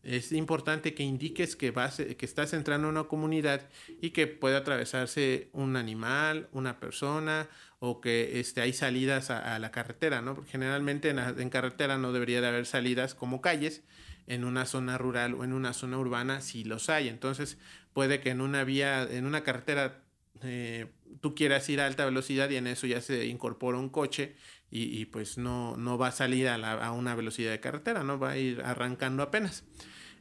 Es 0.03 0.33
importante 0.33 0.93
que 0.93 1.03
indiques 1.03 1.55
que, 1.55 1.71
vas, 1.71 1.95
que 1.95 2.25
estás 2.25 2.53
entrando 2.53 2.87
a 2.87 2.91
una 2.91 3.03
comunidad 3.05 3.69
y 4.01 4.09
que 4.09 4.27
puede 4.27 4.57
atravesarse 4.57 5.49
un 5.53 5.77
animal, 5.77 6.49
una 6.51 6.79
persona 6.79 7.47
o 7.79 8.01
que 8.01 8.39
este, 8.39 8.61
hay 8.61 8.73
salidas 8.73 9.29
a, 9.29 9.57
la 9.59 9.71
carretera, 9.71 10.21
¿no? 10.21 10.43
Generalmente 10.45 11.09
en, 11.09 11.49
carretera 11.49 11.97
no 11.97 12.11
debería 12.11 12.41
de 12.41 12.47
haber 12.47 12.65
salidas 12.65 13.15
como 13.15 13.41
calles, 13.41 13.81
en 14.27 14.45
una 14.45 14.65
zona 14.65 14.97
rural 14.97 15.33
o 15.33 15.43
en 15.43 15.51
una 15.51 15.73
zona 15.73 15.97
urbana 15.97 16.41
si 16.41 16.63
los 16.63 16.89
hay. 16.89 17.07
Entonces 17.07 17.57
puede 17.93 18.19
que 18.19 18.29
en 18.29 18.41
una 18.41 18.63
vía, 18.63 19.03
en 19.03 19.25
una 19.25 19.43
carretera 19.43 20.01
eh, 20.43 20.87
tú 21.21 21.35
quieras 21.35 21.67
ir 21.69 21.81
a 21.81 21.85
alta 21.85 22.05
velocidad 22.05 22.49
y 22.49 22.57
en 22.57 22.67
eso 22.67 22.87
ya 22.87 23.01
se 23.01 23.25
incorpora 23.25 23.77
un 23.77 23.89
coche 23.89 24.35
y, 24.75 25.05
pues 25.05 25.37
no, 25.37 25.77
no 25.77 25.99
va 25.99 26.07
a 26.07 26.11
salir 26.11 26.47
a, 26.47 26.55
a, 26.55 26.91
una 26.93 27.13
velocidad 27.13 27.51
de 27.51 27.59
carretera, 27.59 28.03
no 28.03 28.17
va 28.17 28.31
a 28.31 28.37
ir 28.37 28.61
arrancando 28.61 29.21
apenas. 29.21 29.65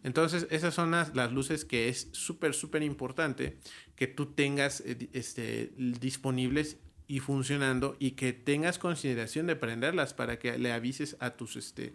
Entonces, 0.02 0.46
esas 0.50 0.74
son 0.74 0.90
las, 0.90 1.32
luces 1.32 1.64
que 1.64 1.88
es 1.88 2.08
súper, 2.12 2.54
súper 2.54 2.82
importante 2.82 3.58
que 3.94 4.06
tú 4.06 4.26
tengas 4.26 4.80
eh, 4.80 5.08
este, 5.12 5.72
disponibles 5.76 6.78
y 7.06 7.20
funcionando 7.20 7.96
y 7.98 8.12
que 8.12 8.32
tengas 8.32 8.78
consideración 8.78 9.46
de 9.46 9.56
prenderlas 9.56 10.14
para 10.14 10.38
que 10.38 10.58
le 10.58 10.72
avises 10.72 11.16
a 11.20 11.30
tus 11.30 11.56
este 11.56 11.94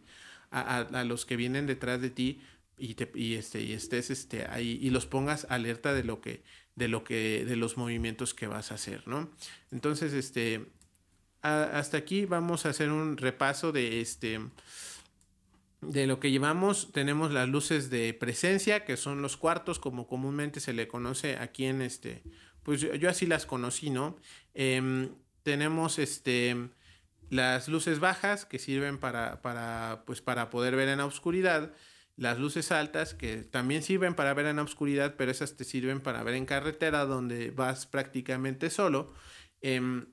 a, 0.51 1.03
los 1.05 1.25
que 1.25 1.35
vienen 1.35 1.65
detrás 1.65 2.01
de 2.01 2.09
ti 2.09 2.41
y, 2.77 2.93
te, 2.93 3.11
este 3.35 3.61
y 3.61 3.73
estés 3.73 4.09
este 4.11 4.45
ahí 4.45 4.77
y 4.81 4.91
los 4.91 5.05
pongas 5.05 5.47
alerta 5.49 5.93
de 5.93 6.03
lo 6.03 6.21
que 6.21 6.43
de 6.75 6.87
lo 6.87 7.03
que 7.03 7.43
de 7.45 7.55
los 7.55 7.77
movimientos 7.77 8.33
que 8.33 8.47
vas 8.47 8.71
a 8.71 8.75
hacer 8.75 9.07
no 9.07 9.29
entonces 9.71 10.13
este 10.13 10.67
hasta 11.41 11.97
aquí 11.97 12.25
vamos 12.25 12.65
a 12.65 12.69
hacer 12.69 12.91
un 12.91 13.17
repaso 13.17 13.71
de 13.71 14.01
este 14.01 14.39
de 15.81 16.07
lo 16.07 16.19
que 16.19 16.31
llevamos 16.31 16.91
tenemos 16.91 17.31
las 17.31 17.47
luces 17.47 17.89
de 17.89 18.13
presencia 18.13 18.83
que 18.83 18.97
son 18.97 19.21
los 19.21 19.37
cuartos 19.37 19.79
como 19.79 20.07
comúnmente 20.07 20.59
se 20.59 20.73
le 20.73 20.87
conoce 20.87 21.37
aquí 21.37 21.65
en 21.65 21.81
este 21.81 22.23
pues 22.63 22.81
yo, 22.81 23.09
así 23.09 23.25
las 23.25 23.45
conocí 23.45 23.89
no 23.89 24.17
em, 24.53 25.09
tenemos 25.43 25.99
este 25.99 26.55
las 27.29 27.67
luces 27.67 27.99
bajas 27.99 28.45
que 28.45 28.57
sirven 28.57 28.97
para, 28.97 29.41
para, 29.41 30.03
pues 30.05 30.21
para 30.21 30.49
poder 30.49 30.75
ver 30.75 30.89
en 30.89 30.99
la 30.99 31.05
oscuridad 31.05 31.73
las 32.17 32.39
luces 32.39 32.71
altas 32.71 33.13
que 33.13 33.37
también 33.43 33.83
sirven 33.83 34.15
para 34.15 34.33
ver 34.33 34.47
en 34.47 34.55
la 34.55 34.63
oscuridad 34.63 35.15
pero 35.17 35.31
esas 35.31 35.55
te 35.55 35.63
sirven 35.63 36.01
para 36.01 36.23
ver 36.23 36.33
en 36.33 36.45
carretera 36.45 37.05
donde 37.05 37.51
vas 37.51 37.85
prácticamente 37.85 38.69
solo. 38.69 39.13
Em, 39.61 40.07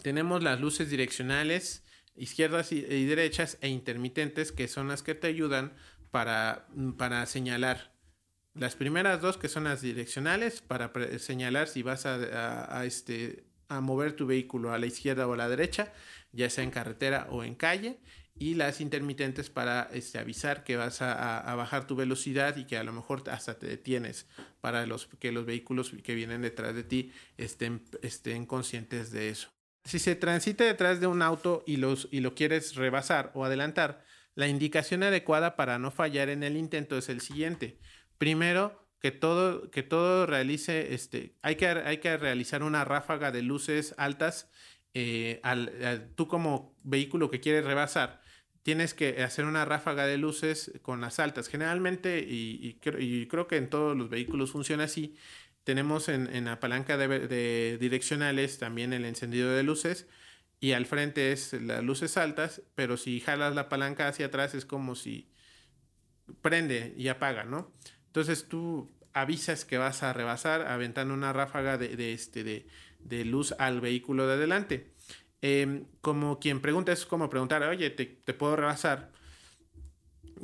tenemos 0.00 0.42
las 0.42 0.60
luces 0.60 0.88
direccionales 0.88 1.84
izquierdas 2.16 2.72
y, 2.72 2.82
derechas 3.04 3.58
e 3.60 3.68
intermitentes, 3.68 4.52
que 4.52 4.68
son 4.68 4.88
las 4.88 5.02
que 5.02 5.14
te 5.14 5.28
ayudan 5.28 5.72
para, 6.10 6.66
para 6.96 7.24
señalar. 7.26 7.92
Las 8.54 8.76
primeras 8.76 9.20
dos, 9.20 9.38
que 9.38 9.48
son 9.48 9.64
las 9.64 9.80
direccionales, 9.80 10.60
para 10.60 10.92
señalar 11.18 11.68
si 11.68 11.82
vas 11.82 12.04
a, 12.04 12.84
este, 12.84 13.44
a 13.68 13.80
mover 13.80 14.14
tu 14.14 14.26
vehículo 14.26 14.72
a 14.72 14.78
la 14.78 14.86
izquierda 14.86 15.26
o 15.26 15.32
a 15.32 15.36
la 15.36 15.48
derecha, 15.48 15.92
ya 16.32 16.50
sea 16.50 16.64
en 16.64 16.70
carretera 16.70 17.28
o 17.30 17.44
en 17.44 17.54
calle. 17.54 17.98
Y 18.34 18.54
las 18.54 18.80
intermitentes 18.80 19.50
para 19.50 19.88
este, 19.92 20.18
avisar 20.18 20.64
que 20.64 20.76
vas 20.76 21.00
a, 21.02 21.54
bajar 21.54 21.86
tu 21.86 21.96
velocidad 21.96 22.56
y 22.56 22.64
que 22.64 22.76
a 22.76 22.84
lo 22.84 22.92
mejor 22.92 23.22
hasta 23.30 23.58
te 23.58 23.66
detienes 23.66 24.26
para 24.60 24.86
los, 24.86 25.06
que 25.06 25.32
los 25.32 25.46
vehículos 25.46 25.92
que 26.02 26.14
vienen 26.14 26.42
detrás 26.42 26.74
de 26.74 26.82
ti 26.82 27.12
estén, 27.36 27.82
estén 28.02 28.46
conscientes 28.46 29.12
de 29.12 29.28
eso. 29.28 29.50
Si 29.84 29.98
se 29.98 30.14
transita 30.14 30.64
detrás 30.64 31.00
de 31.00 31.06
un 31.06 31.22
auto 31.22 31.64
y, 31.66 31.74
y 31.74 32.20
lo 32.20 32.34
quieres 32.34 32.76
rebasar 32.76 33.32
o 33.34 33.44
adelantar, 33.44 34.04
la 34.34 34.48
indicación 34.48 35.02
adecuada 35.02 35.56
para 35.56 35.78
no 35.78 35.90
fallar 35.90 36.28
en 36.28 36.42
el 36.42 36.56
intento 36.56 36.96
es 36.96 37.08
el 37.08 37.20
siguiente. 37.20 37.78
Primero, 38.18 38.82
que 39.00 39.10
todo, 39.10 39.70
que 39.70 39.82
todo 39.82 40.26
realice, 40.26 40.94
este, 40.94 41.36
hay 41.42 41.56
que, 41.56 41.66
hay 41.66 41.98
que 41.98 42.16
realizar 42.16 42.62
una 42.62 42.84
ráfaga 42.84 43.32
de 43.32 43.42
luces 43.42 43.94
altas. 43.98 44.48
Eh, 44.94 45.40
al, 45.42 46.12
tú 46.14 46.28
como 46.28 46.76
vehículo 46.84 47.28
que 47.30 47.40
quieres 47.40 47.64
rebasar, 47.64 48.22
tienes 48.62 48.94
que 48.94 49.22
hacer 49.22 49.44
una 49.44 49.64
ráfaga 49.64 50.06
de 50.06 50.18
luces 50.18 50.72
con 50.82 51.00
las 51.00 51.18
altas. 51.18 51.48
Generalmente, 51.48 52.20
y, 52.20 52.78
y 52.98 53.26
creo 53.26 53.48
que 53.48 53.56
en 53.56 53.68
todos 53.68 53.96
los 53.96 54.08
vehículos 54.08 54.52
funciona 54.52 54.84
así, 54.84 55.16
tenemos 55.64 56.08
en, 56.08 56.44
la 56.44 56.60
palanca 56.60 56.96
de, 56.96 57.78
direccionales 57.80 58.58
también 58.58 58.92
el 58.92 59.04
encendido 59.04 59.52
de 59.52 59.62
luces 59.62 60.06
y 60.60 60.72
al 60.72 60.86
frente 60.86 61.32
es 61.32 61.52
las 61.54 61.82
luces 61.82 62.16
altas, 62.16 62.62
pero 62.74 62.96
si 62.96 63.20
jalas 63.20 63.54
la 63.54 63.68
palanca 63.68 64.08
hacia 64.08 64.26
atrás 64.26 64.54
es 64.54 64.64
como 64.64 64.94
si 64.94 65.28
prende 66.40 66.94
y 66.96 67.08
apaga, 67.08 67.44
¿no? 67.44 67.72
Entonces 68.06 68.48
tú 68.48 68.90
avisas 69.12 69.64
que 69.64 69.78
vas 69.78 70.02
a 70.02 70.12
rebasar 70.12 70.62
aventando 70.62 71.14
una 71.14 71.32
ráfaga 71.32 71.78
de, 71.78 72.12
este, 72.12 72.44
de, 72.44 73.24
luz 73.24 73.54
al 73.58 73.80
vehículo 73.80 74.26
de 74.26 74.34
adelante. 74.34 74.92
Em, 75.40 75.86
como 76.00 76.38
quien 76.38 76.60
pregunta 76.60 76.92
es 76.92 77.04
como 77.06 77.28
preguntar, 77.28 77.62
oye, 77.64 77.90
¿te, 77.90 78.06
te 78.06 78.34
puedo 78.34 78.56
rebasar? 78.56 79.10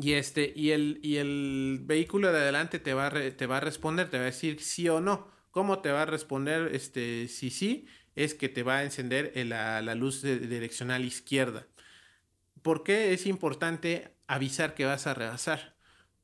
Y, 0.01 0.13
este, 0.13 0.53
y, 0.55 0.71
el, 0.71 1.01
y 1.03 1.17
el 1.17 1.81
vehículo 1.83 2.33
de 2.33 2.39
adelante 2.39 2.79
te 2.79 2.95
va, 2.95 3.09
a 3.09 3.11
te 3.11 3.47
va 3.47 3.57
a 3.57 3.61
responder, 3.61 4.09
te 4.09 4.17
va 4.17 4.23
a 4.23 4.27
decir 4.27 4.61
sí 4.61 4.89
o 4.89 5.01
no. 5.01 5.29
¿Cómo 5.51 5.81
te 5.81 5.91
va 5.91 6.03
a 6.03 6.07
responder 6.07 6.73
este, 6.73 7.27
si 7.27 7.51
sí? 7.51 7.87
Es 8.15 8.35
que 8.35 8.49
te 8.49 8.63
va 8.63 8.79
a 8.79 8.85
encender 8.85 9.33
la, 9.47 9.83
la 9.83 9.95
luz 9.97 10.23
direccional 10.23 11.05
izquierda. 11.05 11.67
¿Por 12.63 12.85
qué 12.85 13.13
es 13.13 13.27
importante 13.27 14.13
avisar 14.29 14.75
que 14.75 14.85
vas 14.85 15.09
a 15.09 15.15
rebasar? 15.15 15.77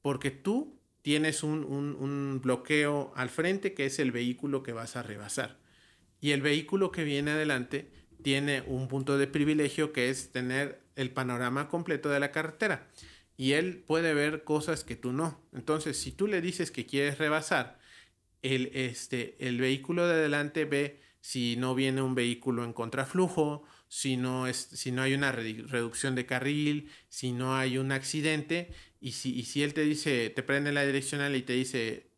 Porque 0.03 0.31
tú 0.31 0.79
tienes 1.03 1.43
un, 1.43 1.65
un, 1.65 2.41
bloqueo 2.41 3.13
al 3.17 3.29
frente 3.29 3.75
que 3.75 3.87
es 3.87 3.99
el 3.99 4.13
vehículo 4.13 4.63
que 4.63 4.73
vas 4.73 4.97
a 4.97 5.03
rebasar. 5.03 5.59
Y 6.21 6.31
el 6.31 6.43
vehículo 6.43 6.93
que 6.93 7.05
viene 7.05 7.33
adelante 7.33 7.91
tiene 8.23 8.63
un 8.67 8.89
punto 8.89 9.19
de 9.19 9.27
privilegio 9.27 9.93
que 9.93 10.11
es 10.11 10.31
tener 10.31 10.81
el 10.97 11.11
panorama 11.11 11.69
completo 11.69 12.09
de 12.09 12.21
la 12.21 12.31
carretera 12.31 12.89
y 13.37 13.53
él 13.53 13.83
puede 13.87 14.15
ver 14.15 14.45
cosas 14.45 14.85
que 14.85 14.97
tú 14.97 15.13
no. 15.13 15.41
Entonces, 15.53 15.97
si 15.99 16.13
tú 16.13 16.27
le 16.27 16.41
dices 16.41 16.71
que 16.71 16.87
quieres 16.87 17.19
rebasar, 17.19 17.79
el, 18.43 18.71
este, 18.75 19.37
el 19.39 19.59
vehículo 19.59 20.07
de 20.07 20.15
adelante 20.15 20.65
ve 20.65 21.01
si 21.21 21.57
no 21.57 21.75
viene 21.75 22.03
un 22.03 22.15
vehículo 22.15 22.65
en 22.65 22.75
contraflujo, 22.75 23.65
si 23.89 24.17
no, 24.17 24.47
es, 24.47 24.57
si 24.57 24.93
no 24.93 25.03
hay 25.03 25.15
una 25.15 25.33
reducción 25.33 26.15
de 26.15 26.27
carril, 26.27 26.91
si 27.09 27.33
no 27.33 27.57
hay 27.57 27.79
un 27.79 27.93
accidente, 27.93 28.73
y 29.01 29.13
si, 29.13 29.35
y 29.35 29.45
si 29.45 29.63
él 29.63 29.73
te 29.73 29.83
dice, 29.83 30.31
te 30.31 30.43
prende 30.43 30.73
la 30.73 30.85
direccional 30.85 31.35
y 31.37 31.43
te 31.43 31.55
dice, 31.55 32.11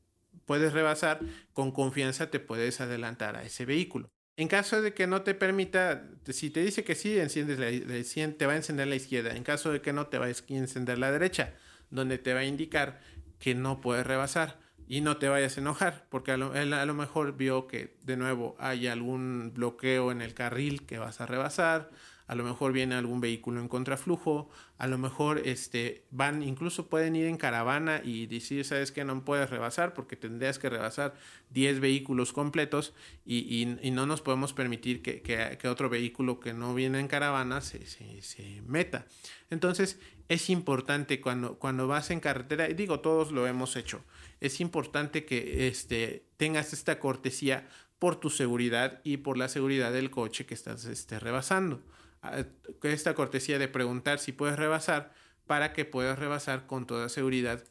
puedes 0.44 0.72
rebasar, 0.72 1.20
con 1.52 1.70
confianza 1.72 2.30
te 2.30 2.40
puedes 2.40 2.80
adelantar 2.80 3.36
a 3.36 3.44
ese 3.44 3.64
vehículo. 3.64 4.10
En 4.38 4.48
caso 4.48 4.82
de 4.82 4.92
que 4.92 5.06
no 5.06 5.22
te 5.22 5.34
permita, 5.34 6.04
si 6.28 6.50
te 6.50 6.60
dice 6.60 6.84
que 6.84 6.94
sí, 6.94 7.18
enciendes 7.18 7.58
la, 7.58 8.36
te 8.36 8.46
va 8.46 8.52
a 8.52 8.56
encender 8.56 8.86
la 8.86 8.96
izquierda. 8.96 9.34
En 9.34 9.42
caso 9.42 9.72
de 9.72 9.80
que 9.80 9.94
no, 9.94 10.08
te 10.08 10.18
va 10.18 10.26
a 10.26 10.28
encender 10.28 10.98
la 10.98 11.10
derecha, 11.10 11.54
donde 11.90 12.18
te 12.18 12.34
va 12.34 12.40
a 12.40 12.44
indicar 12.44 13.00
que 13.38 13.54
no 13.54 13.80
puedes 13.80 14.06
rebasar. 14.06 14.58
Y 14.88 15.00
no 15.00 15.16
te 15.16 15.28
vayas 15.28 15.56
a 15.56 15.60
enojar, 15.60 16.06
porque 16.10 16.32
a 16.32 16.36
lo, 16.36 16.52
a 16.52 16.86
lo 16.86 16.94
mejor 16.94 17.36
vio 17.36 17.66
que 17.66 17.96
de 18.02 18.16
nuevo 18.16 18.54
hay 18.60 18.86
algún 18.86 19.52
bloqueo 19.52 20.12
en 20.12 20.22
el 20.22 20.32
carril 20.32 20.86
que 20.86 20.98
vas 20.98 21.20
a 21.20 21.26
rebasar, 21.26 21.90
a 22.26 22.34
lo 22.34 22.42
mejor 22.42 22.72
viene 22.72 22.96
algún 22.96 23.20
vehículo 23.20 23.60
en 23.60 23.68
contraflujo, 23.68 24.50
a 24.78 24.86
lo 24.88 24.98
mejor 24.98 25.42
este, 25.44 26.04
van, 26.10 26.42
incluso 26.42 26.88
pueden 26.88 27.14
ir 27.14 27.26
en 27.26 27.36
caravana 27.36 28.00
y 28.04 28.26
decir, 28.26 28.64
sabes 28.64 28.90
que 28.90 29.04
no 29.04 29.24
puedes 29.24 29.48
rebasar 29.48 29.94
porque 29.94 30.16
tendrías 30.16 30.58
que 30.58 30.68
rebasar 30.68 31.14
10 31.50 31.78
vehículos 31.78 32.32
completos 32.32 32.94
y, 33.24 33.66
no 33.96 34.06
nos 34.06 34.20
podemos 34.20 34.52
permitir 34.52 35.02
que, 35.02 35.68
otro 35.68 35.88
vehículo 35.88 36.40
que 36.40 36.52
no 36.52 36.74
viene 36.74 37.00
en 37.00 37.08
caravana 37.08 37.60
se, 37.60 37.86
se, 37.86 38.62
meta. 38.66 39.06
Entonces 39.48 39.98
es 40.28 40.50
importante 40.50 41.20
cuando, 41.20 41.58
cuando 41.58 41.86
vas 41.86 42.10
en 42.10 42.20
carretera, 42.20 42.68
y 42.68 42.74
digo, 42.74 43.00
todos 43.00 43.30
lo 43.30 43.46
hemos 43.46 43.76
hecho, 43.76 44.04
es 44.40 44.60
importante 44.60 45.24
que 45.24 45.68
este, 45.68 46.26
tengas 46.36 46.72
esta 46.72 46.98
cortesía 46.98 47.68
por 47.98 48.16
tu 48.16 48.28
seguridad 48.28 49.00
y 49.04 49.18
por 49.18 49.38
la 49.38 49.48
seguridad 49.48 49.92
del 49.92 50.10
coche 50.10 50.44
que 50.44 50.54
estás 50.54 50.84
este, 50.84 51.18
rebasando 51.18 51.82
esta 52.82 53.14
cortesía 53.14 53.58
de 53.58 53.68
preguntar 53.68 54.18
si 54.18 54.32
puedes 54.32 54.56
rebasar 54.56 55.12
para 55.46 55.72
que 55.72 55.84
puedas 55.84 56.18
rebasar 56.18 56.66
con 56.66 56.86
toda 56.86 57.08
seguridad 57.08 57.64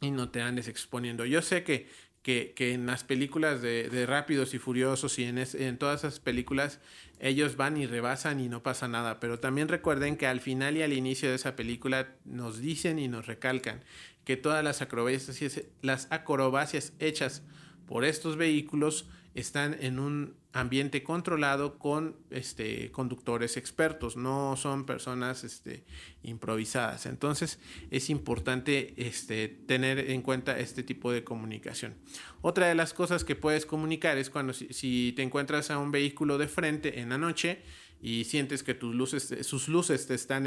y 0.00 0.10
no 0.10 0.30
te 0.30 0.42
andes 0.42 0.68
exponiendo. 0.68 1.24
Yo 1.24 1.42
sé 1.42 1.64
que, 1.64 1.88
que, 2.22 2.72
en 2.72 2.86
las 2.86 3.04
películas 3.04 3.62
de, 3.62 4.06
Rápidos 4.06 4.54
y 4.54 4.58
Furiosos 4.58 5.18
y 5.18 5.24
en, 5.24 5.38
en 5.38 5.78
todas 5.78 6.00
esas 6.00 6.20
películas 6.20 6.80
ellos 7.20 7.56
van 7.56 7.76
y 7.76 7.86
rebasan 7.86 8.40
y 8.40 8.48
no 8.48 8.62
pasa 8.62 8.88
nada, 8.88 9.20
pero 9.20 9.38
también 9.38 9.68
recuerden 9.68 10.16
que 10.16 10.26
al 10.26 10.40
final 10.40 10.76
y 10.76 10.82
al 10.82 10.92
inicio 10.92 11.28
de 11.28 11.36
esa 11.36 11.56
película 11.56 12.08
nos 12.24 12.58
dicen 12.58 12.98
y 12.98 13.08
nos 13.08 13.26
recalcan 13.26 13.82
que 14.24 14.36
todas 14.36 14.64
las 14.64 14.82
acrobacias, 14.82 15.62
las 15.82 16.10
acrobacias 16.10 16.92
hechas 16.98 17.42
por 17.86 18.04
estos 18.04 18.36
vehículos 18.36 19.06
están 19.34 19.76
en 19.80 19.98
un 19.98 20.36
ambiente 20.52 21.02
controlado 21.02 21.78
con 21.78 22.16
este, 22.30 22.92
conductores 22.92 23.56
expertos, 23.56 24.16
no 24.16 24.56
son 24.56 24.86
personas 24.86 25.42
este, 25.42 25.84
improvisadas. 26.22 27.06
Entonces 27.06 27.58
es 27.90 28.08
importante 28.10 28.94
este, 28.96 29.48
tener 29.48 30.10
en 30.10 30.22
cuenta 30.22 30.58
este 30.58 30.84
tipo 30.84 31.10
de 31.10 31.24
comunicación. 31.24 31.94
Otra 32.40 32.68
de 32.68 32.76
las 32.76 32.94
cosas 32.94 33.24
que 33.24 33.34
puedes 33.34 33.66
comunicar 33.66 34.16
es 34.16 34.30
cuando 34.30 34.52
si, 34.52 35.12
te 35.16 35.22
encuentras 35.22 35.72
a 35.72 35.78
un 35.78 35.90
vehículo 35.90 36.38
de 36.38 36.46
frente 36.46 37.00
en 37.00 37.08
la 37.08 37.18
noche 37.18 37.62
y 38.00 38.24
sientes 38.24 38.62
que 38.62 38.74
tus 38.74 38.94
luces, 38.94 39.34
sus 39.44 39.66
luces 39.66 40.06
te 40.06 40.14
están 40.14 40.46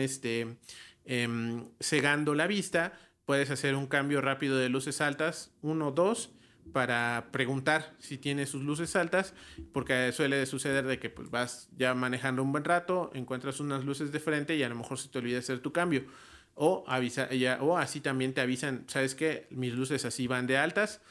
em, 1.03 1.65
cegando 1.81 2.33
la 2.33 2.47
vista, 2.47 2.97
puedes 3.25 3.49
hacer 3.51 3.75
un 3.75 3.87
cambio 3.87 4.21
rápido 4.21 4.57
de 4.57 4.69
luces 4.69 5.01
altas, 5.01 5.51
uno, 5.61 5.91
dos, 5.91 6.36
para 6.73 7.29
preguntar 7.31 7.95
si 7.99 8.17
tiene 8.17 8.45
sus 8.45 8.63
luces 8.63 8.95
altas, 8.95 9.33
porque 9.73 10.11
suele 10.11 10.45
suceder 10.45 10.85
de 10.85 10.99
que 10.99 11.09
pues, 11.09 11.29
vas 11.29 11.69
ya 11.77 11.93
manejando 11.93 12.43
un 12.43 12.51
buen 12.51 12.63
rato, 12.63 13.11
encuentras 13.13 13.59
unas 13.59 13.85
luces 13.85 14.11
de 14.11 14.19
frente 14.19 14.55
y 14.55 14.63
a 14.63 14.69
lo 14.69 14.75
mejor 14.75 14.97
se 14.97 15.09
te 15.09 15.19
olvida 15.19 15.39
hacer 15.39 15.59
tu 15.59 15.71
cambio. 15.71 16.05
O, 16.55 16.85
o 17.59 17.77
así 17.77 18.01
también 18.01 18.33
te 18.33 18.41
avisan, 18.41 18.85
¿sabes 18.87 19.13
qué? 19.13 19.47
Mis 19.51 19.73
luces 19.73 20.05
así 20.05 20.25
van 20.25 20.47
de 20.47 20.57
altas 20.57 21.01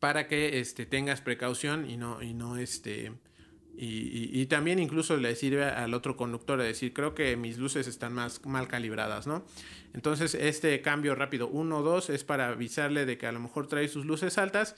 para 0.00 0.28
que 0.28 0.60
este, 0.60 0.84
tengas 0.84 1.22
precaución 1.22 1.88
y 1.88 1.96
no, 1.96 2.22
y 2.22 2.34
no 2.34 2.58
este, 2.58 3.12
y, 3.76 4.46
también 4.46 4.78
incluso 4.78 5.16
le 5.16 5.34
sirve 5.34 5.64
al 5.64 5.94
otro 5.94 6.16
conductor 6.16 6.58
de 6.58 6.66
decir, 6.66 6.92
creo 6.92 7.14
que 7.14 7.36
mis 7.36 7.58
luces 7.58 7.86
están 7.86 8.12
más 8.12 8.44
mal 8.44 8.68
calibradas, 8.68 9.26
¿no? 9.26 9.44
Entonces 9.92 10.34
este 10.34 10.80
cambio 10.80 11.14
rápido 11.14 11.48
1 11.48 11.82
2 11.82 12.10
es 12.10 12.24
para 12.24 12.48
avisarle 12.48 13.06
de 13.06 13.18
que 13.18 13.26
a 13.26 13.32
lo 13.32 13.40
mejor 13.40 13.66
trae 13.66 13.88
sus 13.88 14.06
luces 14.06 14.38
altas 14.38 14.76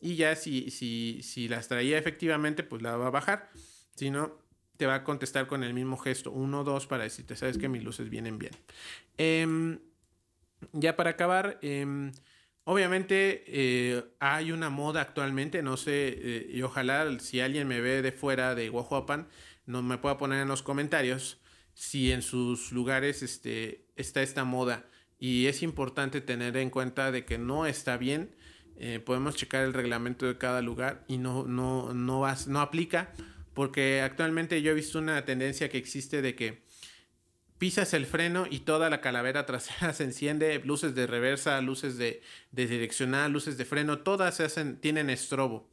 y 0.00 0.16
ya 0.16 0.36
si, 0.36 0.70
si, 0.70 1.20
si 1.22 1.48
las 1.48 1.68
traía 1.68 1.98
efectivamente, 1.98 2.62
pues 2.62 2.82
la 2.82 2.96
va 2.96 3.06
a 3.06 3.10
bajar. 3.10 3.50
Si 3.94 4.10
no, 4.10 4.38
te 4.76 4.86
va 4.86 4.96
a 4.96 5.04
contestar 5.04 5.46
con 5.46 5.62
el 5.62 5.72
mismo 5.72 5.96
gesto 5.96 6.30
1 6.30 6.64
2 6.64 6.86
para 6.86 7.04
decirte, 7.04 7.36
sabes 7.36 7.58
que 7.58 7.68
mis 7.68 7.84
luces 7.84 8.10
vienen 8.10 8.38
bien. 8.38 8.52
Em, 9.16 9.78
ya 10.72 10.96
para 10.96 11.10
acabar... 11.10 11.58
Eh, 11.62 12.12
Obviamente 12.64 13.44
eh, 13.46 14.04
hay 14.20 14.50
una 14.50 14.70
moda 14.70 15.02
actualmente, 15.02 15.62
no 15.62 15.76
sé, 15.76 16.14
eh, 16.16 16.50
y 16.50 16.62
ojalá 16.62 17.18
si 17.20 17.40
alguien 17.40 17.68
me 17.68 17.80
ve 17.80 18.00
de 18.00 18.12
fuera 18.12 18.54
de 18.54 18.70
Guajuapan, 18.70 19.28
no 19.66 19.82
me 19.82 19.98
pueda 19.98 20.16
poner 20.16 20.40
en 20.40 20.48
los 20.48 20.62
comentarios 20.62 21.40
si 21.74 22.10
en 22.10 22.22
sus 22.22 22.72
lugares 22.72 23.22
este, 23.22 23.86
está 23.96 24.22
esta 24.22 24.44
moda. 24.44 24.86
Y 25.18 25.46
es 25.46 25.62
importante 25.62 26.20
tener 26.20 26.56
en 26.56 26.70
cuenta 26.70 27.12
de 27.12 27.24
que 27.24 27.38
no 27.38 27.66
está 27.66 27.96
bien. 27.96 28.34
Eh, 28.76 28.98
podemos 28.98 29.36
checar 29.36 29.64
el 29.64 29.72
reglamento 29.72 30.26
de 30.26 30.38
cada 30.38 30.62
lugar 30.62 31.04
y 31.06 31.18
no, 31.18 31.44
no, 31.44 31.92
no, 31.94 32.26
no 32.46 32.60
aplica 32.60 33.12
porque 33.54 34.02
actualmente 34.02 34.60
yo 34.60 34.72
he 34.72 34.74
visto 34.74 34.98
una 34.98 35.24
tendencia 35.24 35.68
que 35.68 35.78
existe 35.78 36.20
de 36.20 36.34
que 36.34 36.64
pisas 37.58 37.94
el 37.94 38.06
freno 38.06 38.46
y 38.50 38.60
toda 38.60 38.90
la 38.90 39.00
calavera 39.00 39.46
trasera 39.46 39.92
se 39.92 40.04
enciende, 40.04 40.60
luces 40.64 40.94
de 40.94 41.06
reversa, 41.06 41.60
luces 41.60 41.96
de, 41.96 42.22
direccional, 42.52 43.32
luces 43.32 43.56
de 43.56 43.64
freno, 43.64 43.98
todas 43.98 44.42
tienen 44.80 45.10
estrobo. 45.10 45.68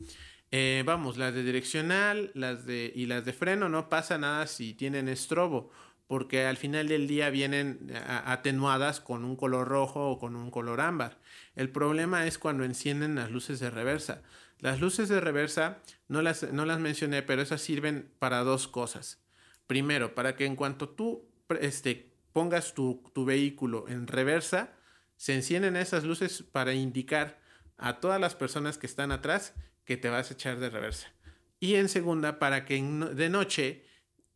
Eh, 0.53 0.83
vamos, 0.85 1.17
las 1.17 1.33
de 1.33 1.43
direccional 1.43 2.31
las 2.33 2.65
de, 2.65 2.91
y 2.93 3.05
las 3.05 3.23
de 3.23 3.31
freno 3.31 3.69
no 3.69 3.87
pasa 3.87 4.17
nada 4.17 4.47
si 4.47 4.73
tienen 4.73 5.07
estrobo, 5.07 5.71
porque 6.07 6.45
al 6.45 6.57
final 6.57 6.89
del 6.89 7.07
día 7.07 7.29
vienen 7.29 7.89
atenuadas 8.25 8.99
con 8.99 9.23
un 9.23 9.37
color 9.37 9.69
rojo 9.69 10.09
o 10.09 10.19
con 10.19 10.35
un 10.35 10.51
color 10.51 10.81
ámbar. 10.81 11.19
El 11.55 11.69
problema 11.69 12.27
es 12.27 12.37
cuando 12.37 12.65
encienden 12.65 13.15
las 13.15 13.31
luces 13.31 13.61
de 13.61 13.69
reversa. 13.69 14.21
Las 14.59 14.81
luces 14.81 15.07
de 15.07 15.21
reversa 15.21 15.81
no 16.09 16.21
las, 16.21 16.43
no 16.51 16.65
las 16.65 16.79
mencioné, 16.79 17.21
pero 17.21 17.41
esas 17.41 17.61
sirven 17.61 18.11
para 18.19 18.43
dos 18.43 18.67
cosas. 18.67 19.21
Primero, 19.67 20.13
para 20.13 20.35
que 20.35 20.45
en 20.45 20.57
cuanto 20.57 20.89
tú 20.89 21.30
este, 21.57 22.13
pongas 22.33 22.73
tu, 22.73 23.01
vehículo 23.25 23.87
en 23.87 24.07
reversa, 24.07 24.73
se 25.17 25.35
encienden 25.35 25.75
esas 25.75 26.03
luces 26.03 26.43
para 26.43 26.73
indicar 26.73 27.39
a 27.77 27.99
todas 27.99 28.19
las 28.19 28.35
personas 28.35 28.77
que 28.77 28.87
están 28.87 29.11
atrás 29.11 29.53
que 29.85 29.97
te 29.97 30.09
vas 30.09 30.29
a 30.29 30.33
echar 30.33 30.59
de 30.59 30.69
reversa. 30.69 31.13
Y 31.59 31.75
en 31.75 31.89
segunda, 31.89 32.39
para 32.39 32.65
que 32.65 32.81
de 32.81 33.29
noche 33.29 33.85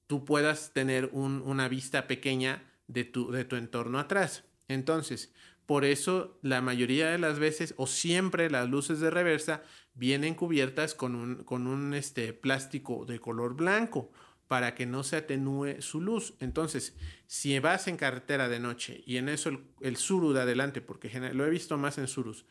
tú 0.08 0.26
puedas 0.26 0.74
tener 0.74 1.10
una 1.14 1.68
vista 1.68 2.08
pequeña 2.08 2.64
de 2.88 3.04
tu, 3.04 3.32
de 3.32 3.48
entorno 3.52 4.00
atrás. 4.00 4.44
Entonces, 4.68 5.34
por 5.66 5.86
eso 5.86 6.38
la 6.44 6.62
mayoría 6.62 7.10
de 7.10 7.18
las 7.18 7.40
veces 7.40 7.74
o 7.78 7.88
siempre 7.88 8.50
las 8.52 8.70
luces 8.70 9.00
de 9.00 9.10
reversa 9.10 9.64
vienen 9.96 10.36
cubiertas 10.36 10.94
con 10.94 11.16
un, 11.16 11.44
con 11.44 11.66
un 11.66 11.94
este, 11.96 12.34
plástico 12.34 13.06
de 13.06 13.20
color 13.20 13.56
blanco 13.56 14.12
para 14.48 14.76
que 14.76 14.86
no 14.86 15.04
se 15.04 15.18
atenúe 15.18 15.82
su 15.82 16.02
luz. 16.02 16.34
Entonces, 16.40 16.94
si 17.28 17.58
vas 17.60 17.88
en 17.88 17.98
carretera 17.98 18.50
de 18.50 18.60
noche 18.60 19.04
y 19.06 19.18
en 19.18 19.30
eso 19.30 19.52
el, 19.82 19.98
suru 19.98 20.34
de 20.34 20.42
adelante, 20.42 20.82
porque 20.82 21.10
lo 21.34 21.46
he 21.46 21.50
visto 21.50 21.78
más 21.78 21.98
en 21.98 22.08
surus, 22.08 22.46